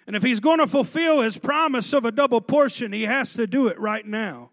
And 0.06 0.14
if 0.14 0.22
he's 0.22 0.38
going 0.38 0.60
to 0.60 0.68
fulfill 0.68 1.20
his 1.20 1.36
promise 1.36 1.92
of 1.92 2.04
a 2.04 2.12
double 2.12 2.40
portion, 2.40 2.92
he 2.92 3.06
has 3.06 3.34
to 3.34 3.48
do 3.48 3.66
it 3.66 3.78
right 3.80 4.06
now. 4.06 4.50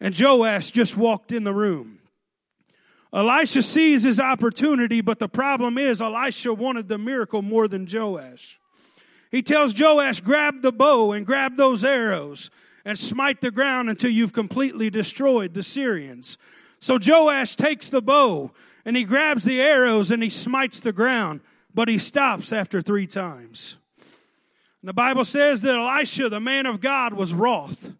And 0.00 0.18
Joash 0.18 0.72
just 0.72 0.96
walked 0.96 1.30
in 1.30 1.44
the 1.44 1.54
room. 1.54 2.00
Elisha 3.14 3.62
sees 3.62 4.02
his 4.02 4.18
opportunity, 4.18 5.00
but 5.00 5.20
the 5.20 5.28
problem 5.28 5.78
is 5.78 6.02
Elisha 6.02 6.52
wanted 6.52 6.88
the 6.88 6.98
miracle 6.98 7.42
more 7.42 7.68
than 7.68 7.86
Joash. 7.90 8.60
He 9.30 9.40
tells 9.40 9.78
Joash, 9.78 10.20
grab 10.20 10.62
the 10.62 10.72
bow 10.72 11.12
and 11.12 11.24
grab 11.24 11.56
those 11.56 11.84
arrows 11.84 12.50
and 12.84 12.98
smite 12.98 13.40
the 13.40 13.52
ground 13.52 13.88
until 13.88 14.10
you've 14.10 14.32
completely 14.32 14.90
destroyed 14.90 15.54
the 15.54 15.62
Syrians. 15.62 16.38
So 16.80 16.98
Joash 17.00 17.54
takes 17.54 17.88
the 17.88 18.02
bow 18.02 18.52
and 18.84 18.96
he 18.96 19.04
grabs 19.04 19.44
the 19.44 19.60
arrows 19.60 20.10
and 20.10 20.22
he 20.22 20.28
smites 20.28 20.80
the 20.80 20.92
ground, 20.92 21.40
but 21.72 21.88
he 21.88 21.98
stops 21.98 22.52
after 22.52 22.80
three 22.80 23.06
times. 23.06 23.76
And 24.82 24.88
the 24.88 24.92
Bible 24.92 25.24
says 25.24 25.62
that 25.62 25.78
Elisha, 25.78 26.28
the 26.28 26.40
man 26.40 26.66
of 26.66 26.80
God, 26.80 27.14
was 27.14 27.32
wroth. 27.32 27.92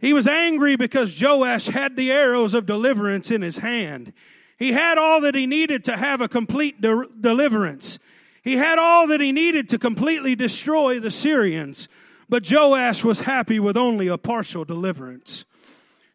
He 0.00 0.12
was 0.12 0.28
angry 0.28 0.76
because 0.76 1.20
Joash 1.20 1.66
had 1.66 1.96
the 1.96 2.12
arrows 2.12 2.54
of 2.54 2.66
deliverance 2.66 3.30
in 3.30 3.42
his 3.42 3.58
hand. 3.58 4.12
He 4.58 4.72
had 4.72 4.98
all 4.98 5.20
that 5.22 5.34
he 5.34 5.46
needed 5.46 5.84
to 5.84 5.96
have 5.96 6.20
a 6.20 6.28
complete 6.28 6.80
de- 6.80 7.06
deliverance. 7.20 7.98
He 8.42 8.56
had 8.56 8.78
all 8.78 9.08
that 9.08 9.20
he 9.20 9.32
needed 9.32 9.68
to 9.70 9.78
completely 9.78 10.34
destroy 10.34 11.00
the 11.00 11.10
Syrians. 11.10 11.88
But 12.28 12.50
Joash 12.50 13.04
was 13.04 13.22
happy 13.22 13.58
with 13.58 13.76
only 13.76 14.08
a 14.08 14.18
partial 14.18 14.64
deliverance. 14.64 15.44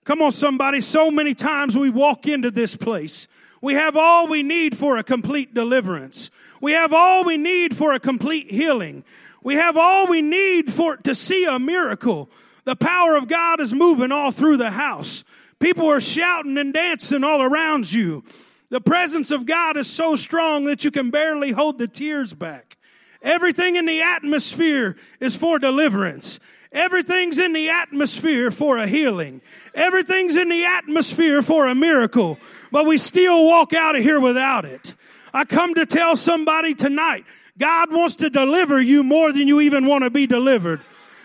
Come 0.04 0.22
on, 0.22 0.32
somebody. 0.32 0.82
So 0.82 1.10
many 1.10 1.34
times 1.34 1.78
we 1.78 1.90
walk 1.90 2.28
into 2.28 2.52
this 2.52 2.76
place. 2.76 3.28
We 3.62 3.74
have 3.76 3.96
all 3.96 4.28
we 4.28 4.44
need 4.44 4.78
for 4.78 4.98
a 4.98 5.04
complete 5.04 5.54
deliverance. 5.54 6.30
We 6.60 6.74
have 6.74 6.94
all 6.94 7.24
we 7.24 7.38
need 7.38 7.76
for 7.76 7.94
a 7.94 8.00
complete 8.00 8.48
healing. 8.52 9.06
We 9.42 9.56
have 9.56 9.78
all 9.78 10.08
we 10.08 10.22
need 10.22 10.72
for 10.72 10.98
to 10.98 11.16
see 11.16 11.46
a 11.46 11.60
miracle. 11.60 12.30
The 12.66 12.76
power 12.76 13.16
of 13.16 13.28
God 13.28 13.60
is 13.60 13.74
moving 13.74 14.12
all 14.12 14.32
through 14.32 14.58
the 14.58 14.72
house. 14.72 15.24
People 15.60 15.88
are 15.88 16.02
shouting 16.02 16.58
and 16.58 16.74
dancing 16.74 17.24
all 17.24 17.42
around 17.42 17.92
you. 17.92 18.24
The 18.70 18.82
presence 18.82 19.32
of 19.32 19.46
God 19.46 19.78
is 19.78 19.90
so 19.90 20.16
strong 20.16 20.66
that 20.66 20.84
you 20.84 20.92
can 20.92 21.12
barely 21.12 21.52
hold 21.52 21.78
the 21.78 21.88
tears 21.88 22.34
back. 22.34 22.78
Everything 23.22 23.76
in 23.76 23.86
the 23.86 24.02
atmosphere 24.02 24.98
is 25.20 25.36
for 25.36 25.60
deliverance. 25.60 26.40
Everything's 26.72 27.38
in 27.40 27.54
the 27.54 27.70
atmosphere 27.70 28.50
for 28.50 28.78
a 28.78 28.88
healing. 28.88 29.42
Everything's 29.76 30.36
in 30.36 30.50
the 30.50 30.66
atmosphere 30.66 31.42
for 31.42 31.68
a 31.68 31.76
miracle. 31.76 32.40
But 32.72 32.86
we 32.86 32.98
still 32.98 33.46
walk 33.46 33.74
out 33.74 33.96
of 33.96 34.04
here 34.04 34.20
without 34.20 34.66
it. 34.66 34.96
I 35.34 35.46
come 35.46 35.76
to 35.76 35.86
tell 35.86 36.16
somebody 36.16 36.74
tonight, 36.74 37.26
God 37.58 37.94
wants 37.94 38.18
to 38.18 38.30
deliver 38.30 38.82
you 38.82 39.04
more 39.04 39.32
than 39.32 39.48
you 39.48 39.62
even 39.62 39.86
want 39.86 40.04
to 40.04 40.10
be 40.10 40.26
delivered. 40.26 40.82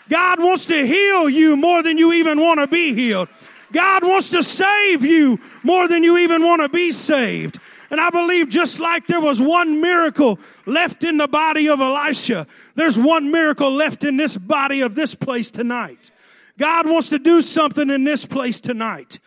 God 0.09 0.43
wants 0.43 0.67
to 0.67 0.87
heal 0.87 1.29
you 1.29 1.57
more 1.57 1.83
than 1.83 1.99
you 1.99 2.13
even 2.15 2.41
want 2.41 2.61
to 2.61 2.67
be 2.67 2.95
healed. 2.95 3.29
God 3.73 4.03
wants 4.03 4.31
to 4.31 4.43
save 4.43 5.05
you 5.05 5.39
more 5.63 5.89
than 5.89 6.03
you 6.03 6.19
even 6.19 6.43
want 6.43 6.63
to 6.63 6.69
be 6.69 6.93
saved. 6.93 7.59
And 7.91 8.01
I 8.01 8.11
believe 8.11 8.49
just 8.49 8.81
like 8.81 9.07
there 9.07 9.21
was 9.21 9.41
one 9.41 9.81
miracle 9.81 10.39
left 10.67 11.05
in 11.05 11.17
the 11.17 11.29
body 11.29 11.69
of 11.69 11.81
Elisha, 11.81 12.47
there's 12.75 12.99
one 12.99 13.31
miracle 13.31 13.71
left 13.71 14.05
in 14.05 14.17
this 14.17 14.37
body 14.37 14.81
of 14.81 14.95
this 14.95 15.15
place 15.15 15.51
tonight. 15.51 16.11
God 16.59 16.89
wants 16.89 17.11
to 17.11 17.19
do 17.19 17.41
something 17.41 17.89
in 17.89 18.05
this 18.05 18.27
place 18.27 18.61
tonight. 18.61 19.21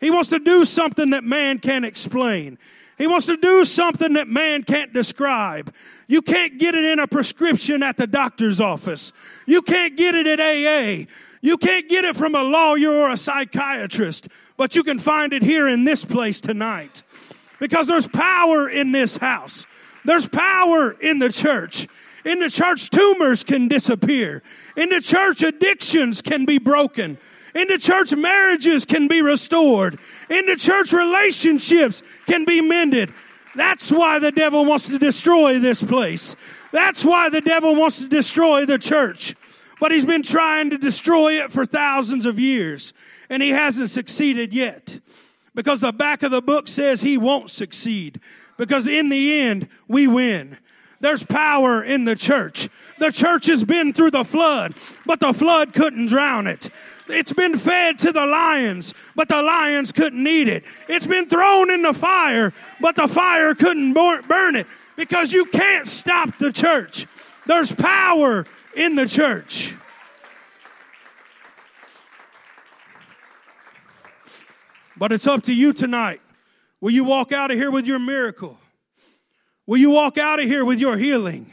He 0.00 0.10
wants 0.10 0.30
to 0.30 0.38
do 0.38 0.64
something 0.64 1.10
that 1.10 1.24
man 1.24 1.58
can't 1.58 1.84
explain. 1.84 2.58
He 2.98 3.06
wants 3.06 3.26
to 3.26 3.36
do 3.36 3.64
something 3.64 4.14
that 4.14 4.26
man 4.26 4.64
can't 4.64 4.92
describe. 4.92 5.72
You 6.08 6.20
can't 6.20 6.58
get 6.58 6.74
it 6.74 6.84
in 6.84 6.98
a 6.98 7.06
prescription 7.06 7.82
at 7.84 7.96
the 7.96 8.08
doctor's 8.08 8.60
office. 8.60 9.12
You 9.46 9.62
can't 9.62 9.96
get 9.96 10.16
it 10.16 10.26
at 10.26 10.40
AA. 10.40 11.06
You 11.40 11.56
can't 11.56 11.88
get 11.88 12.04
it 12.04 12.16
from 12.16 12.34
a 12.34 12.42
lawyer 12.42 12.90
or 12.90 13.10
a 13.10 13.16
psychiatrist, 13.16 14.28
but 14.56 14.74
you 14.74 14.82
can 14.82 14.98
find 14.98 15.32
it 15.32 15.44
here 15.44 15.68
in 15.68 15.84
this 15.84 16.04
place 16.04 16.40
tonight. 16.40 17.04
Because 17.60 17.86
there's 17.86 18.08
power 18.08 18.68
in 18.68 18.90
this 18.90 19.16
house. 19.16 19.66
There's 20.04 20.28
power 20.28 20.90
in 20.90 21.20
the 21.20 21.30
church. 21.30 21.86
In 22.24 22.40
the 22.40 22.50
church, 22.50 22.90
tumors 22.90 23.44
can 23.44 23.68
disappear. 23.68 24.42
In 24.76 24.88
the 24.88 25.00
church, 25.00 25.42
addictions 25.42 26.20
can 26.20 26.44
be 26.44 26.58
broken. 26.58 27.18
In 27.54 27.68
the 27.68 27.78
church, 27.78 28.14
marriages 28.14 28.84
can 28.84 29.08
be 29.08 29.22
restored. 29.22 29.98
In 30.28 30.46
the 30.46 30.56
church, 30.56 30.92
relationships 30.92 32.02
can 32.26 32.44
be 32.44 32.60
mended. 32.60 33.12
That's 33.54 33.90
why 33.90 34.18
the 34.18 34.32
devil 34.32 34.64
wants 34.64 34.88
to 34.88 34.98
destroy 34.98 35.58
this 35.58 35.82
place. 35.82 36.36
That's 36.72 37.04
why 37.04 37.28
the 37.28 37.40
devil 37.40 37.74
wants 37.74 38.00
to 38.00 38.08
destroy 38.08 38.66
the 38.66 38.78
church. 38.78 39.34
But 39.80 39.92
he's 39.92 40.04
been 40.04 40.22
trying 40.22 40.70
to 40.70 40.78
destroy 40.78 41.44
it 41.44 41.52
for 41.52 41.64
thousands 41.64 42.26
of 42.26 42.38
years, 42.38 42.92
and 43.30 43.42
he 43.42 43.50
hasn't 43.50 43.90
succeeded 43.90 44.52
yet. 44.52 45.00
Because 45.54 45.80
the 45.80 45.92
back 45.92 46.22
of 46.22 46.30
the 46.30 46.42
book 46.42 46.68
says 46.68 47.00
he 47.00 47.18
won't 47.18 47.50
succeed. 47.50 48.20
Because 48.56 48.86
in 48.86 49.08
the 49.08 49.40
end, 49.40 49.68
we 49.88 50.06
win. 50.06 50.58
There's 51.00 51.24
power 51.24 51.82
in 51.82 52.04
the 52.04 52.16
church. 52.16 52.68
The 52.98 53.12
church 53.12 53.46
has 53.46 53.64
been 53.64 53.92
through 53.92 54.10
the 54.10 54.24
flood, 54.24 54.74
but 55.06 55.20
the 55.20 55.32
flood 55.32 55.72
couldn't 55.72 56.06
drown 56.06 56.48
it. 56.48 56.70
It's 57.08 57.32
been 57.32 57.56
fed 57.56 57.98
to 58.00 58.12
the 58.12 58.26
lions, 58.26 58.94
but 59.16 59.28
the 59.28 59.42
lions 59.42 59.92
couldn't 59.92 60.26
eat 60.26 60.48
it. 60.48 60.64
It's 60.88 61.06
been 61.06 61.26
thrown 61.26 61.70
in 61.70 61.82
the 61.82 61.94
fire, 61.94 62.52
but 62.80 62.96
the 62.96 63.08
fire 63.08 63.54
couldn't 63.54 63.94
burn 63.94 64.56
it 64.56 64.66
because 64.96 65.32
you 65.32 65.46
can't 65.46 65.86
stop 65.86 66.36
the 66.38 66.52
church. 66.52 67.06
There's 67.46 67.74
power 67.74 68.44
in 68.76 68.94
the 68.94 69.06
church. 69.06 69.74
But 74.96 75.12
it's 75.12 75.26
up 75.26 75.44
to 75.44 75.54
you 75.54 75.72
tonight. 75.72 76.20
Will 76.80 76.90
you 76.90 77.04
walk 77.04 77.32
out 77.32 77.50
of 77.50 77.56
here 77.56 77.70
with 77.70 77.86
your 77.86 77.98
miracle? 77.98 78.58
Will 79.66 79.78
you 79.78 79.90
walk 79.90 80.18
out 80.18 80.40
of 80.40 80.46
here 80.46 80.64
with 80.64 80.80
your 80.80 80.96
healing? 80.96 81.52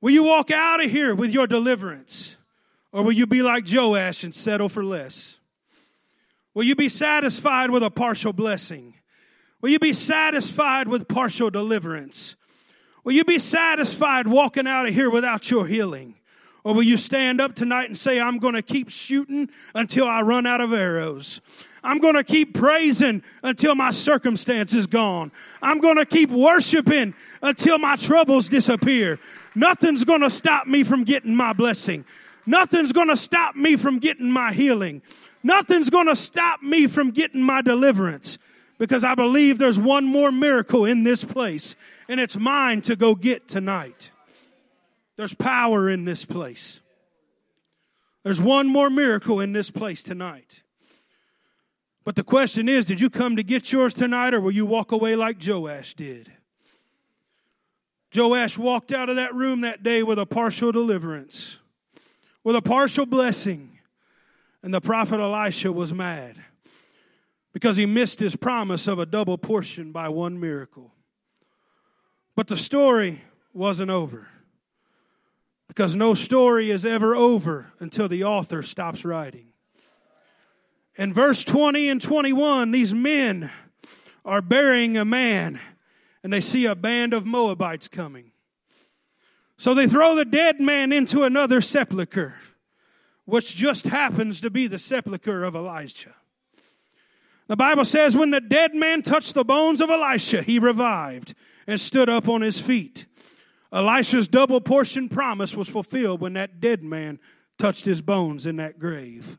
Will 0.00 0.10
you 0.10 0.24
walk 0.24 0.50
out 0.50 0.84
of 0.84 0.90
here 0.90 1.14
with 1.14 1.32
your 1.32 1.46
deliverance? 1.46 2.36
Or 2.96 3.02
will 3.02 3.12
you 3.12 3.26
be 3.26 3.42
like 3.42 3.66
Joash 3.70 4.24
and 4.24 4.34
settle 4.34 4.70
for 4.70 4.82
less? 4.82 5.38
Will 6.54 6.64
you 6.64 6.74
be 6.74 6.88
satisfied 6.88 7.70
with 7.70 7.82
a 7.82 7.90
partial 7.90 8.32
blessing? 8.32 8.94
Will 9.60 9.68
you 9.68 9.78
be 9.78 9.92
satisfied 9.92 10.88
with 10.88 11.06
partial 11.06 11.50
deliverance? 11.50 12.36
Will 13.04 13.12
you 13.12 13.24
be 13.24 13.38
satisfied 13.38 14.26
walking 14.26 14.66
out 14.66 14.88
of 14.88 14.94
here 14.94 15.10
without 15.10 15.50
your 15.50 15.66
healing? 15.66 16.14
Or 16.64 16.72
will 16.72 16.84
you 16.84 16.96
stand 16.96 17.38
up 17.38 17.54
tonight 17.54 17.84
and 17.84 17.98
say, 17.98 18.18
I'm 18.18 18.38
going 18.38 18.54
to 18.54 18.62
keep 18.62 18.88
shooting 18.88 19.50
until 19.74 20.06
I 20.06 20.22
run 20.22 20.46
out 20.46 20.62
of 20.62 20.72
arrows? 20.72 21.42
I'm 21.84 21.98
going 21.98 22.14
to 22.14 22.24
keep 22.24 22.54
praising 22.54 23.22
until 23.42 23.74
my 23.74 23.90
circumstance 23.90 24.74
is 24.74 24.86
gone. 24.86 25.32
I'm 25.60 25.80
going 25.80 25.98
to 25.98 26.06
keep 26.06 26.30
worshiping 26.30 27.14
until 27.42 27.78
my 27.78 27.96
troubles 27.96 28.48
disappear. 28.48 29.18
Nothing's 29.54 30.04
going 30.04 30.22
to 30.22 30.30
stop 30.30 30.66
me 30.66 30.82
from 30.82 31.04
getting 31.04 31.36
my 31.36 31.52
blessing. 31.52 32.06
Nothing's 32.46 32.92
going 32.92 33.08
to 33.08 33.16
stop 33.16 33.56
me 33.56 33.76
from 33.76 33.98
getting 33.98 34.30
my 34.30 34.52
healing. 34.52 35.02
Nothing's 35.42 35.90
going 35.90 36.06
to 36.06 36.16
stop 36.16 36.62
me 36.62 36.86
from 36.86 37.10
getting 37.10 37.42
my 37.42 37.62
deliverance 37.62 38.38
because 38.78 39.04
I 39.04 39.14
believe 39.14 39.58
there's 39.58 39.78
one 39.78 40.04
more 40.04 40.30
miracle 40.30 40.84
in 40.84 41.02
this 41.02 41.24
place 41.24 41.76
and 42.08 42.20
it's 42.20 42.36
mine 42.36 42.80
to 42.82 42.96
go 42.96 43.14
get 43.14 43.48
tonight. 43.48 44.10
There's 45.16 45.34
power 45.34 45.88
in 45.88 46.04
this 46.04 46.24
place. 46.24 46.80
There's 48.22 48.40
one 48.40 48.66
more 48.66 48.90
miracle 48.90 49.40
in 49.40 49.52
this 49.52 49.70
place 49.70 50.02
tonight. 50.02 50.62
But 52.04 52.16
the 52.16 52.24
question 52.24 52.68
is 52.68 52.84
did 52.84 53.00
you 53.00 53.10
come 53.10 53.36
to 53.36 53.42
get 53.42 53.72
yours 53.72 53.94
tonight 53.94 54.34
or 54.34 54.40
will 54.40 54.52
you 54.52 54.66
walk 54.66 54.92
away 54.92 55.16
like 55.16 55.38
Joash 55.44 55.94
did? 55.94 56.32
Joash 58.14 58.58
walked 58.58 58.92
out 58.92 59.08
of 59.08 59.16
that 59.16 59.34
room 59.34 59.62
that 59.62 59.82
day 59.82 60.02
with 60.02 60.18
a 60.18 60.26
partial 60.26 60.72
deliverance, 60.72 61.58
with 62.46 62.54
a 62.54 62.62
partial 62.62 63.04
blessing. 63.04 63.76
And 64.62 64.72
the 64.72 64.80
prophet 64.80 65.18
Elisha 65.18 65.72
was 65.72 65.92
mad 65.92 66.36
because 67.52 67.76
he 67.76 67.86
missed 67.86 68.20
his 68.20 68.36
promise 68.36 68.86
of 68.86 69.00
a 69.00 69.06
double 69.06 69.36
portion 69.36 69.90
by 69.90 70.08
one 70.08 70.38
miracle. 70.38 70.92
But 72.36 72.46
the 72.46 72.56
story 72.56 73.20
wasn't 73.52 73.90
over 73.90 74.28
because 75.66 75.96
no 75.96 76.14
story 76.14 76.70
is 76.70 76.86
ever 76.86 77.16
over 77.16 77.72
until 77.80 78.06
the 78.06 78.22
author 78.22 78.62
stops 78.62 79.04
writing. 79.04 79.48
In 80.96 81.12
verse 81.12 81.42
20 81.42 81.88
and 81.88 82.00
21, 82.00 82.70
these 82.70 82.94
men 82.94 83.50
are 84.24 84.40
burying 84.40 84.96
a 84.96 85.04
man 85.04 85.58
and 86.22 86.32
they 86.32 86.40
see 86.40 86.64
a 86.64 86.76
band 86.76 87.12
of 87.12 87.26
Moabites 87.26 87.88
coming. 87.88 88.25
So 89.56 89.74
they 89.74 89.86
throw 89.86 90.14
the 90.14 90.24
dead 90.24 90.60
man 90.60 90.92
into 90.92 91.22
another 91.22 91.60
sepulchre, 91.60 92.36
which 93.24 93.56
just 93.56 93.86
happens 93.86 94.40
to 94.42 94.50
be 94.50 94.66
the 94.66 94.78
sepulchre 94.78 95.44
of 95.44 95.54
Elijah. 95.54 96.14
The 97.48 97.56
Bible 97.56 97.84
says, 97.84 98.16
when 98.16 98.30
the 98.30 98.40
dead 98.40 98.74
man 98.74 99.02
touched 99.02 99.34
the 99.34 99.44
bones 99.44 99.80
of 99.80 99.88
Elisha, 99.88 100.42
he 100.42 100.58
revived 100.58 101.34
and 101.66 101.80
stood 101.80 102.08
up 102.08 102.28
on 102.28 102.42
his 102.42 102.60
feet. 102.60 103.06
Elisha's 103.72 104.28
double 104.28 104.60
portion 104.60 105.08
promise 105.08 105.56
was 105.56 105.68
fulfilled 105.68 106.20
when 106.20 106.34
that 106.34 106.60
dead 106.60 106.82
man 106.82 107.18
touched 107.58 107.84
his 107.84 108.02
bones 108.02 108.46
in 108.46 108.56
that 108.56 108.78
grave. 108.78 109.38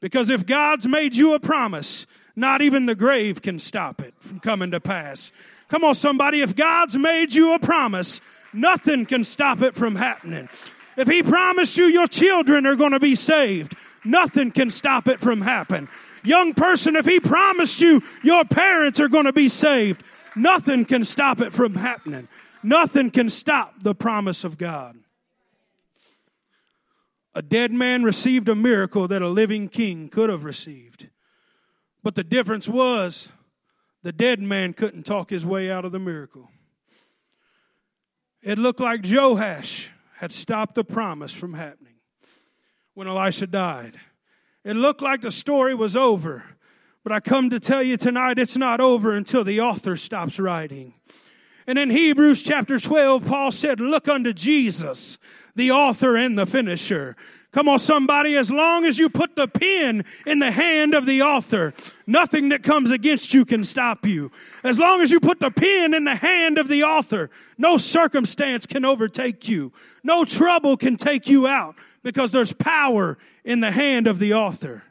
Because 0.00 0.30
if 0.30 0.46
God's 0.46 0.86
made 0.86 1.16
you 1.16 1.34
a 1.34 1.40
promise, 1.40 2.06
not 2.36 2.62
even 2.62 2.86
the 2.86 2.94
grave 2.94 3.40
can 3.40 3.58
stop 3.58 4.02
it 4.02 4.14
from 4.20 4.40
coming 4.40 4.70
to 4.70 4.80
pass. 4.80 5.32
Come 5.68 5.84
on, 5.84 5.94
somebody. 5.94 6.40
If 6.40 6.56
God's 6.56 6.96
made 6.96 7.34
you 7.34 7.54
a 7.54 7.58
promise, 7.58 8.20
nothing 8.54 9.06
can 9.06 9.24
stop 9.24 9.60
it 9.60 9.74
from 9.74 9.96
happening. 9.96 10.48
If 10.96 11.08
He 11.08 11.22
promised 11.22 11.76
you 11.76 11.86
your 11.86 12.06
children 12.06 12.66
are 12.66 12.76
going 12.76 12.92
to 12.92 13.00
be 13.00 13.14
saved, 13.14 13.74
nothing 14.04 14.50
can 14.50 14.70
stop 14.70 15.08
it 15.08 15.20
from 15.20 15.40
happening. 15.40 15.88
Young 16.22 16.54
person, 16.54 16.96
if 16.96 17.04
He 17.04 17.20
promised 17.20 17.80
you 17.80 18.00
your 18.22 18.44
parents 18.44 19.00
are 19.00 19.08
going 19.08 19.26
to 19.26 19.32
be 19.32 19.48
saved, 19.48 20.02
nothing 20.36 20.84
can 20.84 21.04
stop 21.04 21.40
it 21.40 21.52
from 21.52 21.74
happening. 21.74 22.28
Nothing 22.62 23.10
can 23.10 23.28
stop 23.28 23.82
the 23.82 23.94
promise 23.94 24.42
of 24.42 24.56
God. 24.56 24.96
A 27.34 27.42
dead 27.42 27.72
man 27.72 28.04
received 28.04 28.48
a 28.48 28.54
miracle 28.54 29.08
that 29.08 29.20
a 29.20 29.28
living 29.28 29.68
king 29.68 30.08
could 30.08 30.30
have 30.30 30.44
received. 30.44 31.10
But 32.02 32.14
the 32.14 32.24
difference 32.24 32.68
was 32.68 33.32
the 34.02 34.12
dead 34.12 34.40
man 34.40 34.72
couldn't 34.72 35.04
talk 35.04 35.30
his 35.30 35.44
way 35.44 35.70
out 35.70 35.84
of 35.84 35.92
the 35.92 35.98
miracle. 35.98 36.50
It 38.44 38.58
looked 38.58 38.80
like 38.80 39.00
Joash 39.08 39.90
had 40.18 40.30
stopped 40.30 40.74
the 40.74 40.84
promise 40.84 41.34
from 41.34 41.54
happening 41.54 41.94
when 42.92 43.08
Elisha 43.08 43.46
died. 43.46 43.96
It 44.64 44.76
looked 44.76 45.00
like 45.00 45.22
the 45.22 45.30
story 45.30 45.74
was 45.74 45.96
over. 45.96 46.44
But 47.02 47.12
I 47.12 47.20
come 47.20 47.48
to 47.50 47.58
tell 47.58 47.82
you 47.82 47.96
tonight 47.96 48.38
it's 48.38 48.56
not 48.56 48.82
over 48.82 49.12
until 49.12 49.44
the 49.44 49.60
author 49.60 49.96
stops 49.96 50.38
writing. 50.38 50.92
And 51.66 51.78
in 51.78 51.88
Hebrews 51.88 52.42
chapter 52.42 52.78
12, 52.78 53.26
Paul 53.26 53.50
said, 53.50 53.80
Look 53.80 54.08
unto 54.08 54.34
Jesus, 54.34 55.18
the 55.54 55.70
author 55.70 56.14
and 56.14 56.38
the 56.38 56.44
finisher. 56.44 57.16
Come 57.54 57.68
on, 57.68 57.78
somebody, 57.78 58.36
as 58.36 58.50
long 58.50 58.84
as 58.84 58.98
you 58.98 59.08
put 59.08 59.36
the 59.36 59.46
pen 59.46 60.04
in 60.26 60.40
the 60.40 60.50
hand 60.50 60.92
of 60.92 61.06
the 61.06 61.22
author, 61.22 61.72
nothing 62.04 62.48
that 62.48 62.64
comes 62.64 62.90
against 62.90 63.32
you 63.32 63.44
can 63.44 63.62
stop 63.62 64.04
you. 64.04 64.32
As 64.64 64.76
long 64.76 65.00
as 65.02 65.12
you 65.12 65.20
put 65.20 65.38
the 65.38 65.52
pen 65.52 65.94
in 65.94 66.02
the 66.02 66.16
hand 66.16 66.58
of 66.58 66.66
the 66.66 66.82
author, 66.82 67.30
no 67.56 67.76
circumstance 67.76 68.66
can 68.66 68.84
overtake 68.84 69.48
you. 69.48 69.72
No 70.02 70.24
trouble 70.24 70.76
can 70.76 70.96
take 70.96 71.28
you 71.28 71.46
out 71.46 71.76
because 72.02 72.32
there's 72.32 72.52
power 72.52 73.18
in 73.44 73.60
the 73.60 73.70
hand 73.70 74.08
of 74.08 74.18
the 74.18 74.34
author. 74.34 74.82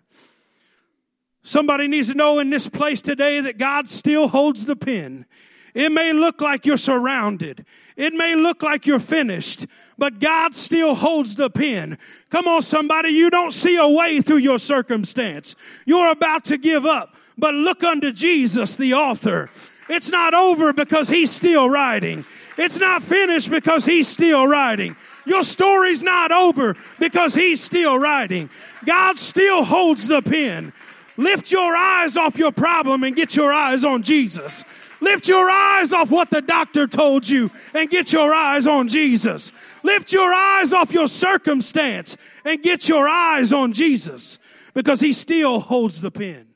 Somebody 1.42 1.90
needs 1.90 2.08
to 2.08 2.14
know 2.14 2.40
in 2.40 2.50
this 2.50 2.70
place 2.70 3.02
today 3.02 3.42
that 3.42 3.58
God 3.58 3.90
still 3.90 4.30
holds 4.30 4.66
the 4.66 4.78
pen. 4.78 5.26
It 5.74 5.92
may 5.92 6.14
look 6.14 6.42
like 6.42 6.66
you're 6.66 6.78
surrounded. 6.78 7.66
It 7.98 8.14
may 8.14 8.36
look 8.36 8.62
like 8.62 8.86
you're 8.86 9.00
finished, 9.00 9.66
but 9.98 10.20
God 10.20 10.54
still 10.56 10.94
holds 10.94 11.36
the 11.36 11.50
pen. 11.50 11.98
Come 12.30 12.48
on, 12.48 12.62
somebody. 12.62 13.10
You 13.10 13.30
don't 13.30 13.52
see 13.52 13.78
a 13.78 13.88
way 13.88 14.22
through 14.22 14.38
your 14.38 14.60
circumstance. 14.60 15.56
You're 15.86 16.12
about 16.12 16.46
to 16.46 16.58
give 16.58 16.86
up, 16.86 17.16
but 17.38 17.54
look 17.54 17.84
unto 17.84 18.12
Jesus, 18.12 18.76
the 18.76 18.94
author. 18.94 19.50
It's 19.90 20.12
not 20.12 20.34
over 20.34 20.74
because 20.74 21.10
he's 21.10 21.32
still 21.32 21.70
writing. 21.70 22.26
It's 22.58 22.80
not 22.80 23.04
finished 23.04 23.50
because 23.50 23.86
he's 23.86 24.08
still 24.08 24.48
writing. 24.48 24.96
Your 25.26 25.44
story's 25.44 26.04
not 26.04 26.32
over 26.32 26.76
because 27.00 27.34
he's 27.34 27.62
still 27.62 27.98
writing. 27.98 28.50
God 28.86 29.18
still 29.18 29.64
holds 29.64 30.08
the 30.08 30.22
pen. 30.22 30.72
Lift 31.18 31.52
your 31.52 31.76
eyes 31.76 32.18
off 32.18 32.38
your 32.38 32.52
problem 32.52 33.04
and 33.04 33.16
get 33.16 33.36
your 33.36 33.52
eyes 33.52 33.84
on 33.84 34.02
Jesus. 34.02 34.64
Lift 35.04 35.28
your 35.28 35.50
eyes 35.50 35.92
off 35.92 36.10
what 36.12 36.30
the 36.30 36.42
doctor 36.42 36.88
told 36.88 37.28
you 37.28 37.52
and 37.76 37.90
get 37.90 38.14
your 38.14 38.34
eyes 38.34 38.68
on 38.68 38.88
Jesus. 38.88 39.52
Lift 39.84 40.14
your 40.14 40.34
eyes 40.34 40.72
off 40.72 40.94
your 40.94 41.10
circumstance 41.10 42.18
and 42.46 42.64
get 42.64 42.88
your 42.88 43.06
eyes 43.06 43.52
on 43.52 43.74
Jesus 43.74 44.40
because 44.74 45.02
he 45.02 45.12
still 45.12 45.60
holds 45.60 46.00
the 46.00 46.10
pen. 46.10 46.48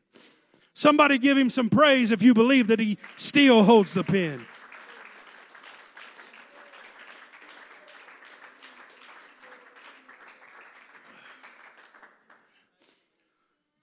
Somebody 0.73 1.17
give 1.17 1.37
him 1.37 1.49
some 1.49 1.69
praise 1.69 2.13
if 2.13 2.21
you 2.21 2.33
believe 2.33 2.67
that 2.67 2.79
he 2.79 2.97
still 3.17 3.63
holds 3.63 3.93
the 3.93 4.05
pen. 4.05 4.45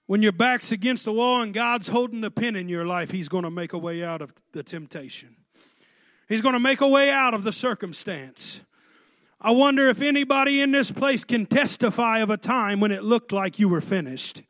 When 0.07 0.21
your 0.21 0.31
back's 0.31 0.71
against 0.71 1.05
the 1.05 1.11
wall 1.11 1.41
and 1.41 1.53
God's 1.53 1.87
holding 1.87 2.21
the 2.21 2.29
pen 2.29 2.55
in 2.55 2.69
your 2.69 2.85
life, 2.85 3.11
He's 3.11 3.27
going 3.27 3.43
to 3.43 3.51
make 3.51 3.73
a 3.73 3.77
way 3.77 4.03
out 4.03 4.21
of 4.21 4.33
the 4.51 4.61
temptation. 4.61 5.35
He's 6.29 6.41
going 6.41 6.53
to 6.53 6.59
make 6.59 6.81
a 6.81 6.87
way 6.87 7.09
out 7.09 7.33
of 7.33 7.43
the 7.43 7.51
circumstance. 7.51 8.63
I 9.41 9.51
wonder 9.51 9.89
if 9.89 10.01
anybody 10.01 10.61
in 10.61 10.71
this 10.71 10.91
place 10.91 11.23
can 11.23 11.45
testify 11.45 12.19
of 12.19 12.29
a 12.29 12.37
time 12.37 12.79
when 12.79 12.91
it 12.91 13.03
looked 13.03 13.31
like 13.31 13.59
you 13.59 13.67
were 13.67 13.81
finished. 13.81 14.41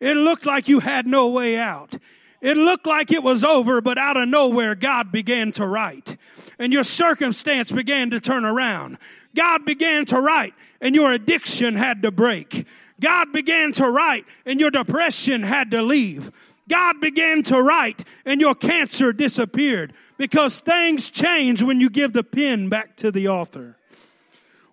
It 0.00 0.16
looked 0.16 0.44
like 0.44 0.68
you 0.68 0.80
had 0.80 1.06
no 1.06 1.28
way 1.28 1.56
out. 1.56 1.96
It 2.40 2.56
looked 2.56 2.86
like 2.86 3.10
it 3.10 3.22
was 3.22 3.44
over, 3.44 3.80
but 3.80 3.98
out 3.98 4.16
of 4.16 4.28
nowhere, 4.28 4.74
God 4.74 5.10
began 5.10 5.52
to 5.52 5.66
write. 5.66 6.16
And 6.58 6.72
your 6.72 6.84
circumstance 6.84 7.72
began 7.72 8.10
to 8.10 8.20
turn 8.20 8.44
around. 8.44 8.98
God 9.34 9.64
began 9.64 10.04
to 10.06 10.20
write, 10.20 10.54
and 10.80 10.94
your 10.94 11.12
addiction 11.12 11.74
had 11.74 12.02
to 12.02 12.10
break. 12.10 12.66
God 13.00 13.32
began 13.32 13.72
to 13.72 13.90
write 13.90 14.24
and 14.44 14.60
your 14.60 14.70
depression 14.70 15.42
had 15.42 15.70
to 15.72 15.82
leave. 15.82 16.30
God 16.68 17.00
began 17.00 17.42
to 17.44 17.62
write 17.62 18.04
and 18.24 18.40
your 18.40 18.54
cancer 18.54 19.12
disappeared 19.12 19.92
because 20.16 20.60
things 20.60 21.10
change 21.10 21.62
when 21.62 21.80
you 21.80 21.90
give 21.90 22.12
the 22.12 22.24
pen 22.24 22.68
back 22.68 22.96
to 22.96 23.10
the 23.10 23.28
author. 23.28 23.75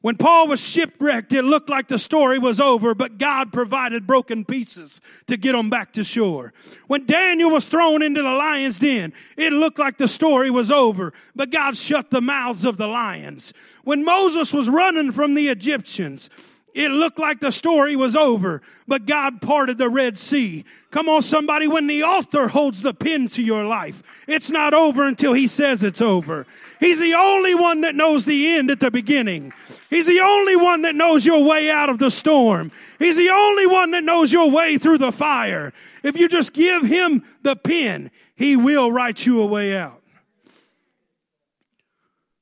When 0.04 0.18
Paul 0.18 0.50
was 0.50 0.60
shipwrecked, 0.60 1.32
it 1.32 1.46
looked 1.46 1.70
like 1.70 1.88
the 1.88 1.98
story 1.98 2.38
was 2.38 2.60
over, 2.60 2.94
but 2.94 3.18
God 3.18 3.54
provided 3.54 4.06
broken 4.06 4.44
pieces 4.44 5.00
to 5.28 5.38
get 5.38 5.56
him 5.56 5.70
back 5.70 5.94
to 5.94 6.04
shore. 6.04 6.52
When 6.88 7.06
Daniel 7.06 7.50
was 7.50 7.70
thrown 7.70 8.04
into 8.04 8.22
the 8.22 8.30
lion's 8.30 8.80
den, 8.80 9.14
it 9.38 9.54
looked 9.54 9.80
like 9.80 9.98
the 9.98 10.10
story 10.10 10.52
was 10.52 10.70
over, 10.70 11.14
but 11.38 11.52
God 11.52 11.78
shut 11.78 12.12
the 12.12 12.20
mouths 12.20 12.66
of 12.66 12.76
the 12.76 12.88
lions. 12.88 13.54
When 13.86 14.04
Moses 14.04 14.54
was 14.54 14.68
running 14.68 15.14
from 15.14 15.36
the 15.36 15.48
Egyptians, 15.48 16.30
It 16.74 16.90
looked 16.90 17.20
like 17.20 17.40
the 17.40 17.52
story 17.52 17.96
was 17.96 18.16
over, 18.16 18.62
but 18.88 19.06
God 19.06 19.42
parted 19.42 19.78
the 19.78 19.90
Red 19.90 20.18
Sea. 20.18 20.66
Come 20.90 21.08
on, 21.08 21.22
somebody, 21.22 21.68
when 21.68 21.86
the 21.86 22.04
author 22.04 22.48
holds 22.48 22.82
the 22.82 22.96
pen 22.96 23.28
to 23.30 23.44
your 23.44 23.64
life, 23.64 24.26
it's 24.28 24.50
not 24.50 24.74
over 24.74 25.06
until 25.06 25.34
he 25.34 25.46
says 25.46 25.84
it's 25.84 26.02
over. 26.02 26.48
He's 26.80 27.00
the 27.00 27.14
only 27.14 27.54
one 27.54 27.82
that 27.82 27.94
knows 27.94 28.26
the 28.26 28.56
end 28.56 28.72
at 28.72 28.80
the 28.80 28.90
beginning. 28.90 29.54
He's 29.92 30.08
the 30.08 30.20
only 30.20 30.56
one 30.56 30.82
that 30.82 30.96
knows 30.96 31.26
your 31.26 31.48
way 31.48 31.70
out 31.70 31.90
of 31.90 32.00
the 32.00 32.10
storm. 32.10 32.72
He's 32.98 33.18
the 33.18 33.30
only 33.30 33.68
one 33.68 33.92
that 33.92 34.04
knows 34.04 34.34
your 34.34 34.50
way 34.50 34.80
through 34.80 34.98
the 34.98 35.12
fire. 35.12 35.72
If 36.04 36.18
you 36.18 36.28
just 36.28 36.54
give 36.54 36.84
him 36.84 37.24
the 37.44 37.56
pen, 37.56 38.10
he 38.36 38.58
will 38.58 38.92
write 38.92 39.28
you 39.28 39.42
a 39.42 39.46
way 39.46 39.78
out. 39.78 40.02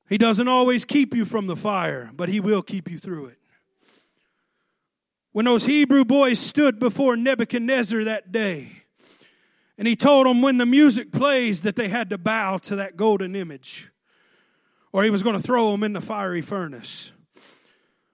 He 0.08 0.16
doesn't 0.16 0.48
always 0.48 0.86
keep 0.86 1.14
you 1.14 1.26
from 1.26 1.46
the 1.46 1.56
fire, 1.56 2.10
but 2.14 2.30
he 2.30 2.40
will 2.40 2.62
keep 2.62 2.90
you 2.90 2.98
through 2.98 3.26
it. 3.26 3.38
When 5.32 5.46
those 5.46 5.64
Hebrew 5.64 6.04
boys 6.04 6.38
stood 6.38 6.78
before 6.78 7.16
Nebuchadnezzar 7.16 8.04
that 8.04 8.32
day, 8.32 8.82
and 9.78 9.88
he 9.88 9.96
told 9.96 10.26
them 10.26 10.42
when 10.42 10.58
the 10.58 10.66
music 10.66 11.10
plays 11.10 11.62
that 11.62 11.74
they 11.74 11.88
had 11.88 12.10
to 12.10 12.18
bow 12.18 12.58
to 12.58 12.76
that 12.76 12.96
golden 12.96 13.34
image, 13.34 13.90
or 14.92 15.02
he 15.02 15.10
was 15.10 15.22
going 15.22 15.36
to 15.36 15.42
throw 15.42 15.72
them 15.72 15.82
in 15.82 15.94
the 15.94 16.02
fiery 16.02 16.42
furnace. 16.42 17.12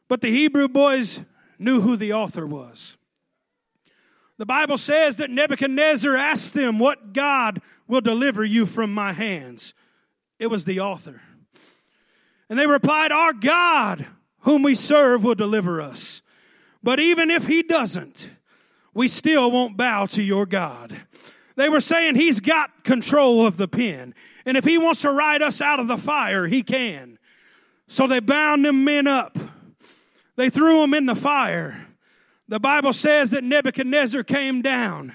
But 0.08 0.20
the 0.20 0.30
Hebrew 0.30 0.68
boys 0.68 1.24
knew 1.58 1.80
who 1.80 1.96
the 1.96 2.12
author 2.12 2.46
was. 2.46 2.96
The 4.38 4.46
Bible 4.46 4.78
says 4.78 5.16
that 5.16 5.30
Nebuchadnezzar 5.30 6.14
asked 6.14 6.54
them, 6.54 6.78
What 6.78 7.12
God 7.12 7.60
will 7.88 8.00
deliver 8.00 8.44
you 8.44 8.64
from 8.64 8.94
my 8.94 9.12
hands? 9.12 9.74
It 10.38 10.46
was 10.46 10.64
the 10.64 10.78
author. 10.78 11.20
And 12.48 12.56
they 12.56 12.68
replied, 12.68 13.10
Our 13.10 13.32
God, 13.32 14.06
whom 14.42 14.62
we 14.62 14.76
serve, 14.76 15.24
will 15.24 15.34
deliver 15.34 15.80
us. 15.80 16.22
But 16.82 17.00
even 17.00 17.30
if 17.30 17.46
he 17.46 17.62
doesn't, 17.62 18.30
we 18.94 19.08
still 19.08 19.50
won't 19.50 19.76
bow 19.76 20.06
to 20.06 20.22
your 20.22 20.46
God. 20.46 21.00
They 21.56 21.68
were 21.68 21.80
saying 21.80 22.14
he's 22.14 22.40
got 22.40 22.84
control 22.84 23.46
of 23.46 23.56
the 23.56 23.68
pen. 23.68 24.14
And 24.46 24.56
if 24.56 24.64
he 24.64 24.78
wants 24.78 25.00
to 25.02 25.10
ride 25.10 25.42
us 25.42 25.60
out 25.60 25.80
of 25.80 25.88
the 25.88 25.96
fire, 25.96 26.46
he 26.46 26.62
can. 26.62 27.18
So 27.88 28.06
they 28.06 28.20
bound 28.20 28.64
them 28.64 28.84
men 28.84 29.06
up. 29.06 29.36
They 30.36 30.50
threw 30.50 30.80
them 30.80 30.94
in 30.94 31.06
the 31.06 31.16
fire. 31.16 31.86
The 32.46 32.60
Bible 32.60 32.92
says 32.92 33.32
that 33.32 33.44
Nebuchadnezzar 33.44 34.22
came 34.22 34.62
down. 34.62 35.14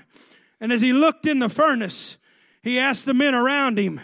And 0.59 0.71
as 0.71 0.81
he 0.81 0.91
looked 0.91 1.25
in 1.25 1.39
the 1.39 1.49
furnace, 1.49 2.17
he 2.61 2.77
asked 2.77 3.05
the 3.05 3.13
men 3.13 3.33
around 3.33 3.77
him, 3.77 4.01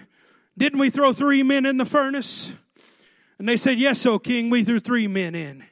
Didn't 0.57 0.79
we 0.79 0.89
throw 0.89 1.13
three 1.13 1.43
men 1.43 1.65
in 1.65 1.77
the 1.77 1.85
furnace? 1.85 2.55
And 3.37 3.47
they 3.47 3.57
said, 3.57 3.79
Yes, 3.79 4.05
O 4.05 4.17
king, 4.19 4.49
we 4.49 4.63
threw 4.63 4.79
three 4.79 5.07
men 5.07 5.35
in. 5.35 5.65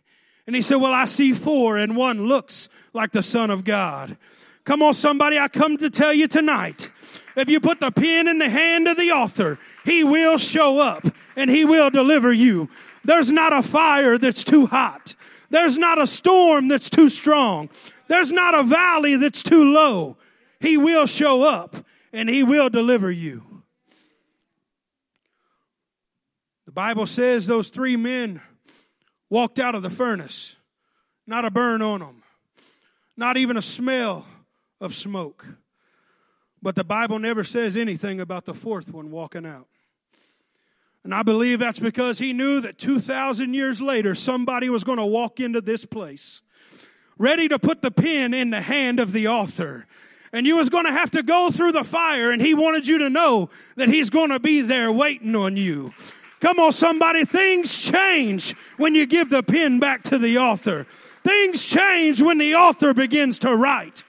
And 0.48 0.56
he 0.56 0.62
said, 0.62 0.78
Well, 0.78 0.94
I 0.94 1.06
see 1.06 1.34
four, 1.34 1.78
and 1.78 1.96
one 1.96 2.26
looks 2.26 2.70
like 2.94 3.12
the 3.12 3.22
Son 3.22 3.52
of 3.52 3.66
God. 3.66 4.18
Come 4.64 4.82
on, 4.82 4.94
somebody, 4.94 5.38
I 5.38 5.50
come 5.50 5.78
to 5.78 5.90
tell 5.90 6.14
you 6.14 6.28
tonight. 6.28 6.90
If 7.36 7.50
you 7.50 7.60
put 7.60 7.80
the 7.80 7.92
pen 7.92 8.28
in 8.28 8.40
the 8.40 8.50
hand 8.50 8.88
of 8.88 8.98
the 8.98 9.12
author, 9.12 9.60
he 9.86 10.04
will 10.04 10.38
show 10.38 10.80
up 10.80 11.06
and 11.36 11.50
he 11.50 11.64
will 11.64 11.90
deliver 11.90 12.34
you. 12.34 12.68
There's 13.04 13.32
not 13.32 13.54
a 13.54 13.62
fire 13.62 14.18
that's 14.18 14.44
too 14.44 14.66
hot. 14.66 15.14
There's 15.50 15.78
not 15.78 16.02
a 16.02 16.08
storm 16.08 16.68
that's 16.68 16.90
too 16.90 17.10
strong. 17.10 17.70
There's 18.08 18.32
not 18.32 18.56
a 18.56 18.64
valley 18.64 19.16
that's 19.16 19.44
too 19.44 19.72
low. 19.72 20.18
He 20.60 20.78
will 20.78 21.06
show 21.06 21.44
up 21.44 21.76
and 22.12 22.28
he 22.28 22.44
will 22.44 22.70
deliver 22.70 23.12
you. 23.12 23.44
The 26.66 26.72
Bible 26.72 27.06
says 27.06 27.48
those 27.48 27.70
three 27.70 27.96
men 27.96 28.42
walked 29.30 29.60
out 29.60 29.76
of 29.76 29.84
the 29.84 29.90
furnace. 29.90 30.58
Not 31.26 31.46
a 31.46 31.52
burn 31.52 31.82
on 31.82 32.00
them, 32.00 32.24
not 33.18 33.36
even 33.36 33.58
a 33.58 33.62
smell 33.62 34.26
of 34.80 34.94
smoke. 34.94 35.46
But 36.62 36.76
the 36.76 36.84
Bible 36.84 37.20
never 37.20 37.44
says 37.44 37.78
anything 37.78 38.20
about 38.20 38.46
the 38.46 38.54
fourth 38.54 38.94
one 38.94 39.12
walking 39.12 39.46
out. 39.46 39.68
And 41.04 41.13
I 41.13 41.24
believe 41.24 41.60
that's 41.60 41.80
because 41.80 42.20
he 42.20 42.34
knew 42.34 42.62
that 42.62 42.78
2,000 42.78 43.54
years 43.54 43.82
later, 43.82 44.16
somebody 44.16 44.70
was 44.70 44.84
going 44.84 44.98
to 44.98 45.06
walk 45.06 45.40
into 45.40 45.62
this 45.62 45.86
place 45.86 46.42
ready 47.18 47.48
to 47.48 47.60
put 47.60 47.82
the 47.82 47.92
pen 47.92 48.34
in 48.34 48.50
the 48.50 48.62
hand 48.62 49.00
of 49.00 49.12
the 49.12 49.28
author. 49.28 49.86
And 50.34 50.46
you 50.46 50.58
was 50.58 50.70
going 50.70 50.86
to 50.86 50.92
have 50.92 51.12
to 51.12 51.24
go 51.24 51.50
through 51.50 51.72
the 51.72 51.84
fire, 51.84 52.32
and 52.32 52.42
he 52.42 52.54
wanted 52.54 52.86
you 52.86 53.00
to 53.00 53.10
know 53.10 53.50
that 53.76 53.88
he's 53.88 54.10
going 54.10 54.30
to 54.30 54.40
be 54.40 54.62
there 54.62 54.92
waiting 54.92 55.36
on 55.36 55.56
you. 55.56 55.94
Come 56.39 56.60
on, 56.60 56.71
somebody. 56.71 57.26
Things 57.26 57.80
change 57.80 58.54
when 58.78 58.93
you 58.93 59.08
give 59.08 59.30
the 59.30 59.41
pen 59.41 59.80
back 59.80 60.04
to 60.04 60.17
the 60.17 60.38
author. 60.38 60.84
Things 60.84 61.65
change 61.65 62.21
when 62.21 62.38
the 62.38 62.56
author 62.56 62.93
begins 62.93 63.39
to 63.39 63.56
write. 63.56 64.04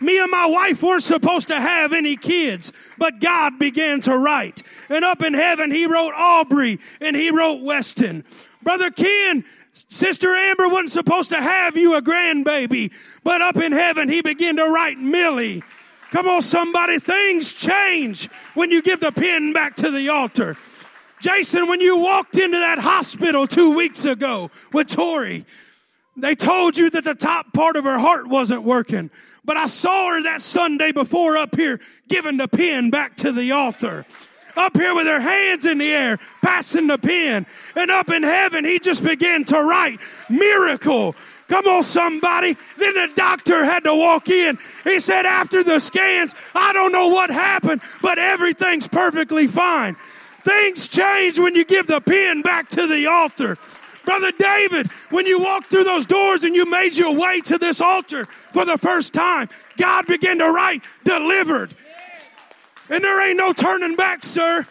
Me 0.00 0.20
and 0.20 0.30
my 0.30 0.46
wife 0.46 0.82
weren't 0.82 1.02
supposed 1.02 1.48
to 1.48 1.60
have 1.60 1.92
any 1.92 2.16
kids, 2.16 2.72
but 2.98 3.20
God 3.20 3.58
began 3.58 4.00
to 4.00 4.16
write. 4.16 4.62
And 4.88 5.04
up 5.04 5.22
in 5.22 5.34
heaven, 5.34 5.70
He 5.70 5.86
wrote 5.86 6.12
Aubrey 6.14 6.78
and 7.00 7.14
He 7.14 7.30
wrote 7.30 7.62
Weston. 7.62 8.24
Brother 8.62 8.90
Ken, 8.90 9.44
Sister 9.72 10.34
Amber 10.34 10.68
wasn't 10.68 10.90
supposed 10.90 11.30
to 11.30 11.40
have 11.40 11.76
you 11.76 11.94
a 11.94 12.02
grandbaby, 12.02 12.92
but 13.22 13.42
up 13.42 13.56
in 13.56 13.72
heaven, 13.72 14.08
He 14.08 14.22
began 14.22 14.56
to 14.56 14.68
write 14.68 14.98
Millie. 14.98 15.62
Come 16.10 16.28
on, 16.28 16.42
somebody. 16.42 16.98
Things 16.98 17.52
change 17.54 18.26
when 18.54 18.70
you 18.70 18.82
give 18.82 19.00
the 19.00 19.12
pen 19.12 19.52
back 19.52 19.76
to 19.76 19.90
the 19.90 20.10
altar. 20.10 20.56
Jason, 21.22 21.68
when 21.68 21.80
you 21.80 22.00
walked 22.00 22.36
into 22.36 22.58
that 22.58 22.80
hospital 22.80 23.46
two 23.46 23.76
weeks 23.76 24.04
ago 24.04 24.50
with 24.72 24.88
Tori, 24.88 25.44
they 26.16 26.34
told 26.34 26.76
you 26.76 26.90
that 26.90 27.04
the 27.04 27.14
top 27.14 27.52
part 27.52 27.76
of 27.76 27.84
her 27.84 27.98
heart 27.98 28.26
wasn't 28.26 28.64
working. 28.64 29.08
But 29.44 29.56
I 29.56 29.66
saw 29.66 30.08
her 30.08 30.24
that 30.24 30.42
Sunday 30.42 30.90
before 30.90 31.36
up 31.36 31.54
here 31.54 31.80
giving 32.08 32.38
the 32.38 32.48
pen 32.48 32.90
back 32.90 33.16
to 33.18 33.30
the 33.30 33.52
author. 33.52 34.04
Up 34.56 34.76
here 34.76 34.94
with 34.96 35.06
her 35.06 35.20
hands 35.20 35.64
in 35.64 35.78
the 35.78 35.90
air, 35.92 36.18
passing 36.42 36.88
the 36.88 36.98
pen. 36.98 37.46
And 37.76 37.90
up 37.90 38.10
in 38.10 38.24
heaven, 38.24 38.64
he 38.64 38.80
just 38.80 39.04
began 39.04 39.44
to 39.44 39.62
write 39.62 40.00
miracle. 40.28 41.14
Come 41.46 41.66
on, 41.66 41.84
somebody. 41.84 42.56
Then 42.78 42.94
the 42.94 43.12
doctor 43.14 43.64
had 43.64 43.84
to 43.84 43.94
walk 43.94 44.28
in. 44.28 44.58
He 44.82 44.98
said, 44.98 45.24
after 45.24 45.62
the 45.62 45.78
scans, 45.78 46.34
I 46.52 46.72
don't 46.72 46.92
know 46.92 47.08
what 47.08 47.30
happened, 47.30 47.80
but 48.02 48.18
everything's 48.18 48.88
perfectly 48.88 49.46
fine. 49.46 49.96
Things 50.44 50.88
change 50.88 51.38
when 51.38 51.54
you 51.54 51.64
give 51.64 51.86
the 51.86 52.00
pen 52.00 52.42
back 52.42 52.68
to 52.70 52.86
the 52.86 53.06
altar. 53.06 53.58
Brother 54.04 54.32
David, 54.36 54.90
when 55.10 55.26
you 55.26 55.40
walked 55.40 55.66
through 55.66 55.84
those 55.84 56.06
doors 56.06 56.44
and 56.44 56.54
you 56.56 56.68
made 56.68 56.96
your 56.96 57.16
way 57.16 57.40
to 57.42 57.58
this 57.58 57.80
altar 57.80 58.24
for 58.24 58.64
the 58.64 58.76
first 58.76 59.14
time, 59.14 59.48
God 59.76 60.06
began 60.06 60.38
to 60.38 60.50
write, 60.50 60.82
delivered. 61.04 61.72
And 62.90 63.02
there 63.02 63.28
ain't 63.28 63.38
no 63.38 63.52
turning 63.52 63.96
back, 63.96 64.24
sir. 64.24 64.66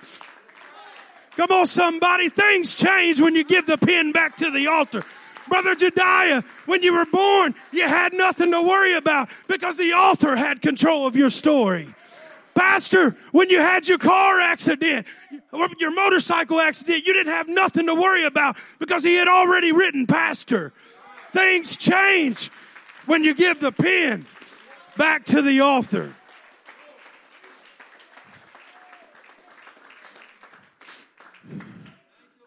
Come 1.37 1.51
on, 1.51 1.65
somebody. 1.65 2.29
Things 2.29 2.75
change 2.75 3.21
when 3.21 3.35
you 3.35 3.43
give 3.43 3.65
the 3.65 3.77
pen 3.77 4.11
back 4.11 4.35
to 4.37 4.51
the 4.51 4.67
altar. 4.67 5.03
Brother 5.47 5.75
Jediah, 5.75 6.45
when 6.65 6.83
you 6.83 6.93
were 6.93 7.05
born, 7.05 7.55
you 7.71 7.87
had 7.87 8.13
nothing 8.13 8.51
to 8.51 8.61
worry 8.61 8.95
about 8.95 9.29
because 9.47 9.77
the 9.77 9.93
author 9.93 10.35
had 10.35 10.61
control 10.61 11.07
of 11.07 11.15
your 11.15 11.29
story. 11.29 11.93
Pastor, 12.53 13.11
when 13.31 13.49
you 13.49 13.59
had 13.59 13.87
your 13.87 13.97
car 13.97 14.39
accident, 14.39 15.07
your 15.81 15.91
motorcycle 15.91 16.59
accident, 16.59 17.05
you 17.05 17.13
didn't 17.13 17.33
have 17.33 17.47
nothing 17.47 17.87
to 17.87 17.95
worry 17.95 18.25
about 18.25 18.57
because 18.79 19.03
he 19.03 19.15
had 19.15 19.27
already 19.27 19.71
written 19.71 20.05
Pastor. 20.07 20.71
Things 21.33 21.75
change 21.75 22.49
when 23.05 23.23
you 23.23 23.33
give 23.33 23.59
the 23.59 23.71
pen 23.71 24.25
back 24.97 25.25
to 25.25 25.41
the 25.41 25.61
author. 25.61 26.13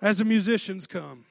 As 0.01 0.19
the 0.19 0.25
musicians 0.25 0.87
come. 0.87 1.25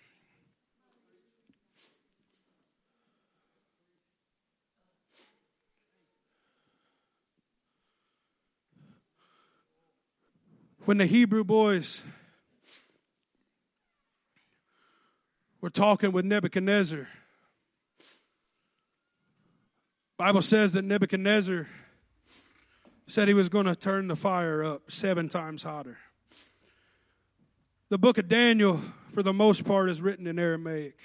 When 10.86 10.98
the 10.98 11.06
Hebrew 11.06 11.44
boys 11.44 12.04
were 15.62 15.70
talking 15.70 16.12
with 16.12 16.26
Nebuchadnezzar, 16.26 17.08
Bible 20.18 20.42
says 20.42 20.74
that 20.74 20.84
Nebuchadnezzar 20.84 21.68
said 23.08 23.28
he 23.28 23.34
was 23.34 23.50
going 23.50 23.66
to 23.66 23.76
turn 23.76 24.08
the 24.08 24.16
fire 24.16 24.64
up 24.64 24.92
seven 24.92 25.30
times 25.30 25.64
hotter. 25.64 25.98
The 27.90 27.98
book 27.98 28.18
of 28.18 28.28
Daniel, 28.28 28.82
for 29.12 29.24
the 29.24 29.34
most 29.34 29.66
part, 29.66 29.90
is 29.90 30.02
written 30.02 30.28
in 30.28 30.40
Aramaic. 30.40 30.98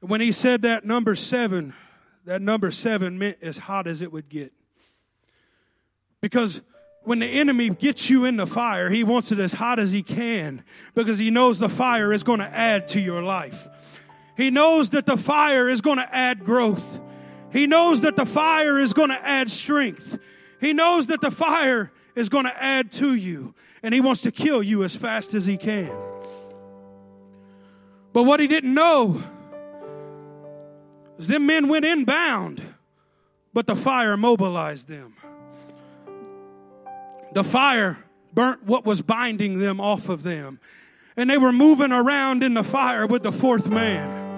When 0.00 0.20
he 0.20 0.32
said 0.32 0.62
that 0.62 0.84
number 0.84 1.14
seven, 1.14 1.74
that 2.24 2.40
number 2.40 2.70
seven 2.70 3.18
meant 3.18 3.38
as 3.42 3.58
hot 3.58 3.86
as 3.86 4.02
it 4.02 4.12
would 4.12 4.28
get. 4.28 4.52
Because 6.20 6.62
when 7.04 7.18
the 7.18 7.26
enemy 7.26 7.70
gets 7.70 8.10
you 8.10 8.24
in 8.24 8.36
the 8.36 8.46
fire, 8.46 8.90
he 8.90 9.04
wants 9.04 9.32
it 9.32 9.38
as 9.38 9.54
hot 9.54 9.78
as 9.78 9.90
he 9.90 10.02
can 10.02 10.62
because 10.94 11.18
he 11.18 11.30
knows 11.30 11.58
the 11.58 11.68
fire 11.68 12.12
is 12.12 12.22
going 12.22 12.40
to 12.40 12.46
add 12.46 12.88
to 12.88 13.00
your 13.00 13.22
life. 13.22 13.68
He 14.36 14.50
knows 14.50 14.90
that 14.90 15.06
the 15.06 15.16
fire 15.16 15.68
is 15.68 15.80
going 15.80 15.98
to 15.98 16.14
add 16.14 16.44
growth. 16.44 17.00
He 17.52 17.66
knows 17.66 18.02
that 18.02 18.16
the 18.16 18.26
fire 18.26 18.78
is 18.78 18.92
going 18.92 19.08
to 19.08 19.26
add 19.26 19.50
strength. 19.50 20.18
He 20.60 20.72
knows 20.72 21.08
that 21.08 21.20
the 21.20 21.30
fire 21.30 21.90
is 22.14 22.28
going 22.28 22.44
to 22.44 22.62
add 22.62 22.90
to 22.92 23.14
you. 23.14 23.54
And 23.82 23.94
he 23.94 24.00
wants 24.00 24.22
to 24.22 24.30
kill 24.30 24.62
you 24.62 24.84
as 24.84 24.94
fast 24.94 25.34
as 25.34 25.46
he 25.46 25.56
can. 25.56 25.90
But 28.12 28.24
what 28.24 28.40
he 28.40 28.46
didn't 28.46 28.74
know 28.74 29.22
is 31.18 31.28
them 31.28 31.46
men 31.46 31.68
went 31.68 31.84
inbound, 31.84 32.62
but 33.52 33.66
the 33.66 33.76
fire 33.76 34.16
mobilized 34.16 34.88
them. 34.88 35.14
The 37.32 37.44
fire 37.44 38.04
burnt 38.32 38.64
what 38.64 38.84
was 38.84 39.00
binding 39.00 39.58
them 39.58 39.80
off 39.80 40.08
of 40.08 40.22
them. 40.22 40.60
And 41.16 41.28
they 41.28 41.38
were 41.38 41.52
moving 41.52 41.92
around 41.92 42.42
in 42.42 42.54
the 42.54 42.64
fire 42.64 43.06
with 43.06 43.22
the 43.22 43.32
fourth 43.32 43.68
man. 43.68 44.28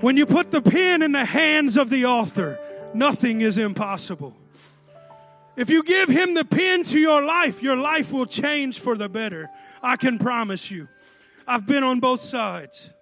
When 0.00 0.16
you 0.16 0.26
put 0.26 0.50
the 0.50 0.62
pen 0.62 1.02
in 1.02 1.12
the 1.12 1.24
hands 1.24 1.76
of 1.76 1.90
the 1.90 2.06
author, 2.06 2.58
nothing 2.92 3.40
is 3.40 3.58
impossible. 3.58 4.36
If 5.56 5.70
you 5.70 5.82
give 5.82 6.08
him 6.08 6.34
the 6.34 6.44
pen 6.44 6.82
to 6.84 6.98
your 6.98 7.22
life, 7.22 7.62
your 7.62 7.76
life 7.76 8.12
will 8.12 8.26
change 8.26 8.80
for 8.80 8.96
the 8.96 9.08
better. 9.08 9.48
I 9.82 9.96
can 9.96 10.18
promise 10.18 10.70
you. 10.70 10.88
I've 11.46 11.66
been 11.66 11.84
on 11.84 12.00
both 12.00 12.20
sides. 12.20 12.92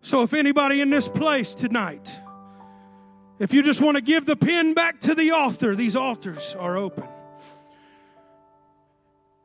So 0.00 0.22
if 0.22 0.34
anybody 0.34 0.80
in 0.80 0.90
this 0.90 1.08
place 1.08 1.54
tonight, 1.54 2.20
if 3.38 3.52
you 3.52 3.62
just 3.62 3.80
want 3.80 3.96
to 3.96 4.02
give 4.02 4.26
the 4.26 4.36
pen 4.36 4.74
back 4.74 5.00
to 5.00 5.14
the 5.14 5.32
author, 5.32 5.74
these 5.74 5.96
altars 5.96 6.54
are 6.54 6.76
open. 6.76 7.08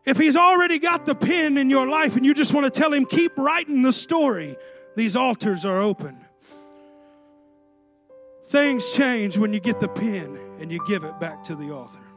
If 0.05 0.17
he's 0.17 0.37
already 0.37 0.79
got 0.79 1.05
the 1.05 1.15
pen 1.15 1.57
in 1.57 1.69
your 1.69 1.87
life 1.87 2.15
and 2.15 2.25
you 2.25 2.33
just 2.33 2.53
want 2.53 2.71
to 2.71 2.71
tell 2.71 2.93
him, 2.93 3.05
keep 3.05 3.37
writing 3.37 3.81
the 3.81 3.91
story, 3.91 4.55
these 4.95 5.15
altars 5.15 5.65
are 5.65 5.79
open. 5.79 6.17
Things 8.47 8.95
change 8.95 9.37
when 9.37 9.53
you 9.53 9.59
get 9.59 9.79
the 9.79 9.87
pen 9.87 10.39
and 10.59 10.71
you 10.71 10.79
give 10.87 11.03
it 11.03 11.19
back 11.19 11.43
to 11.43 11.55
the 11.55 11.71
author. 11.71 12.08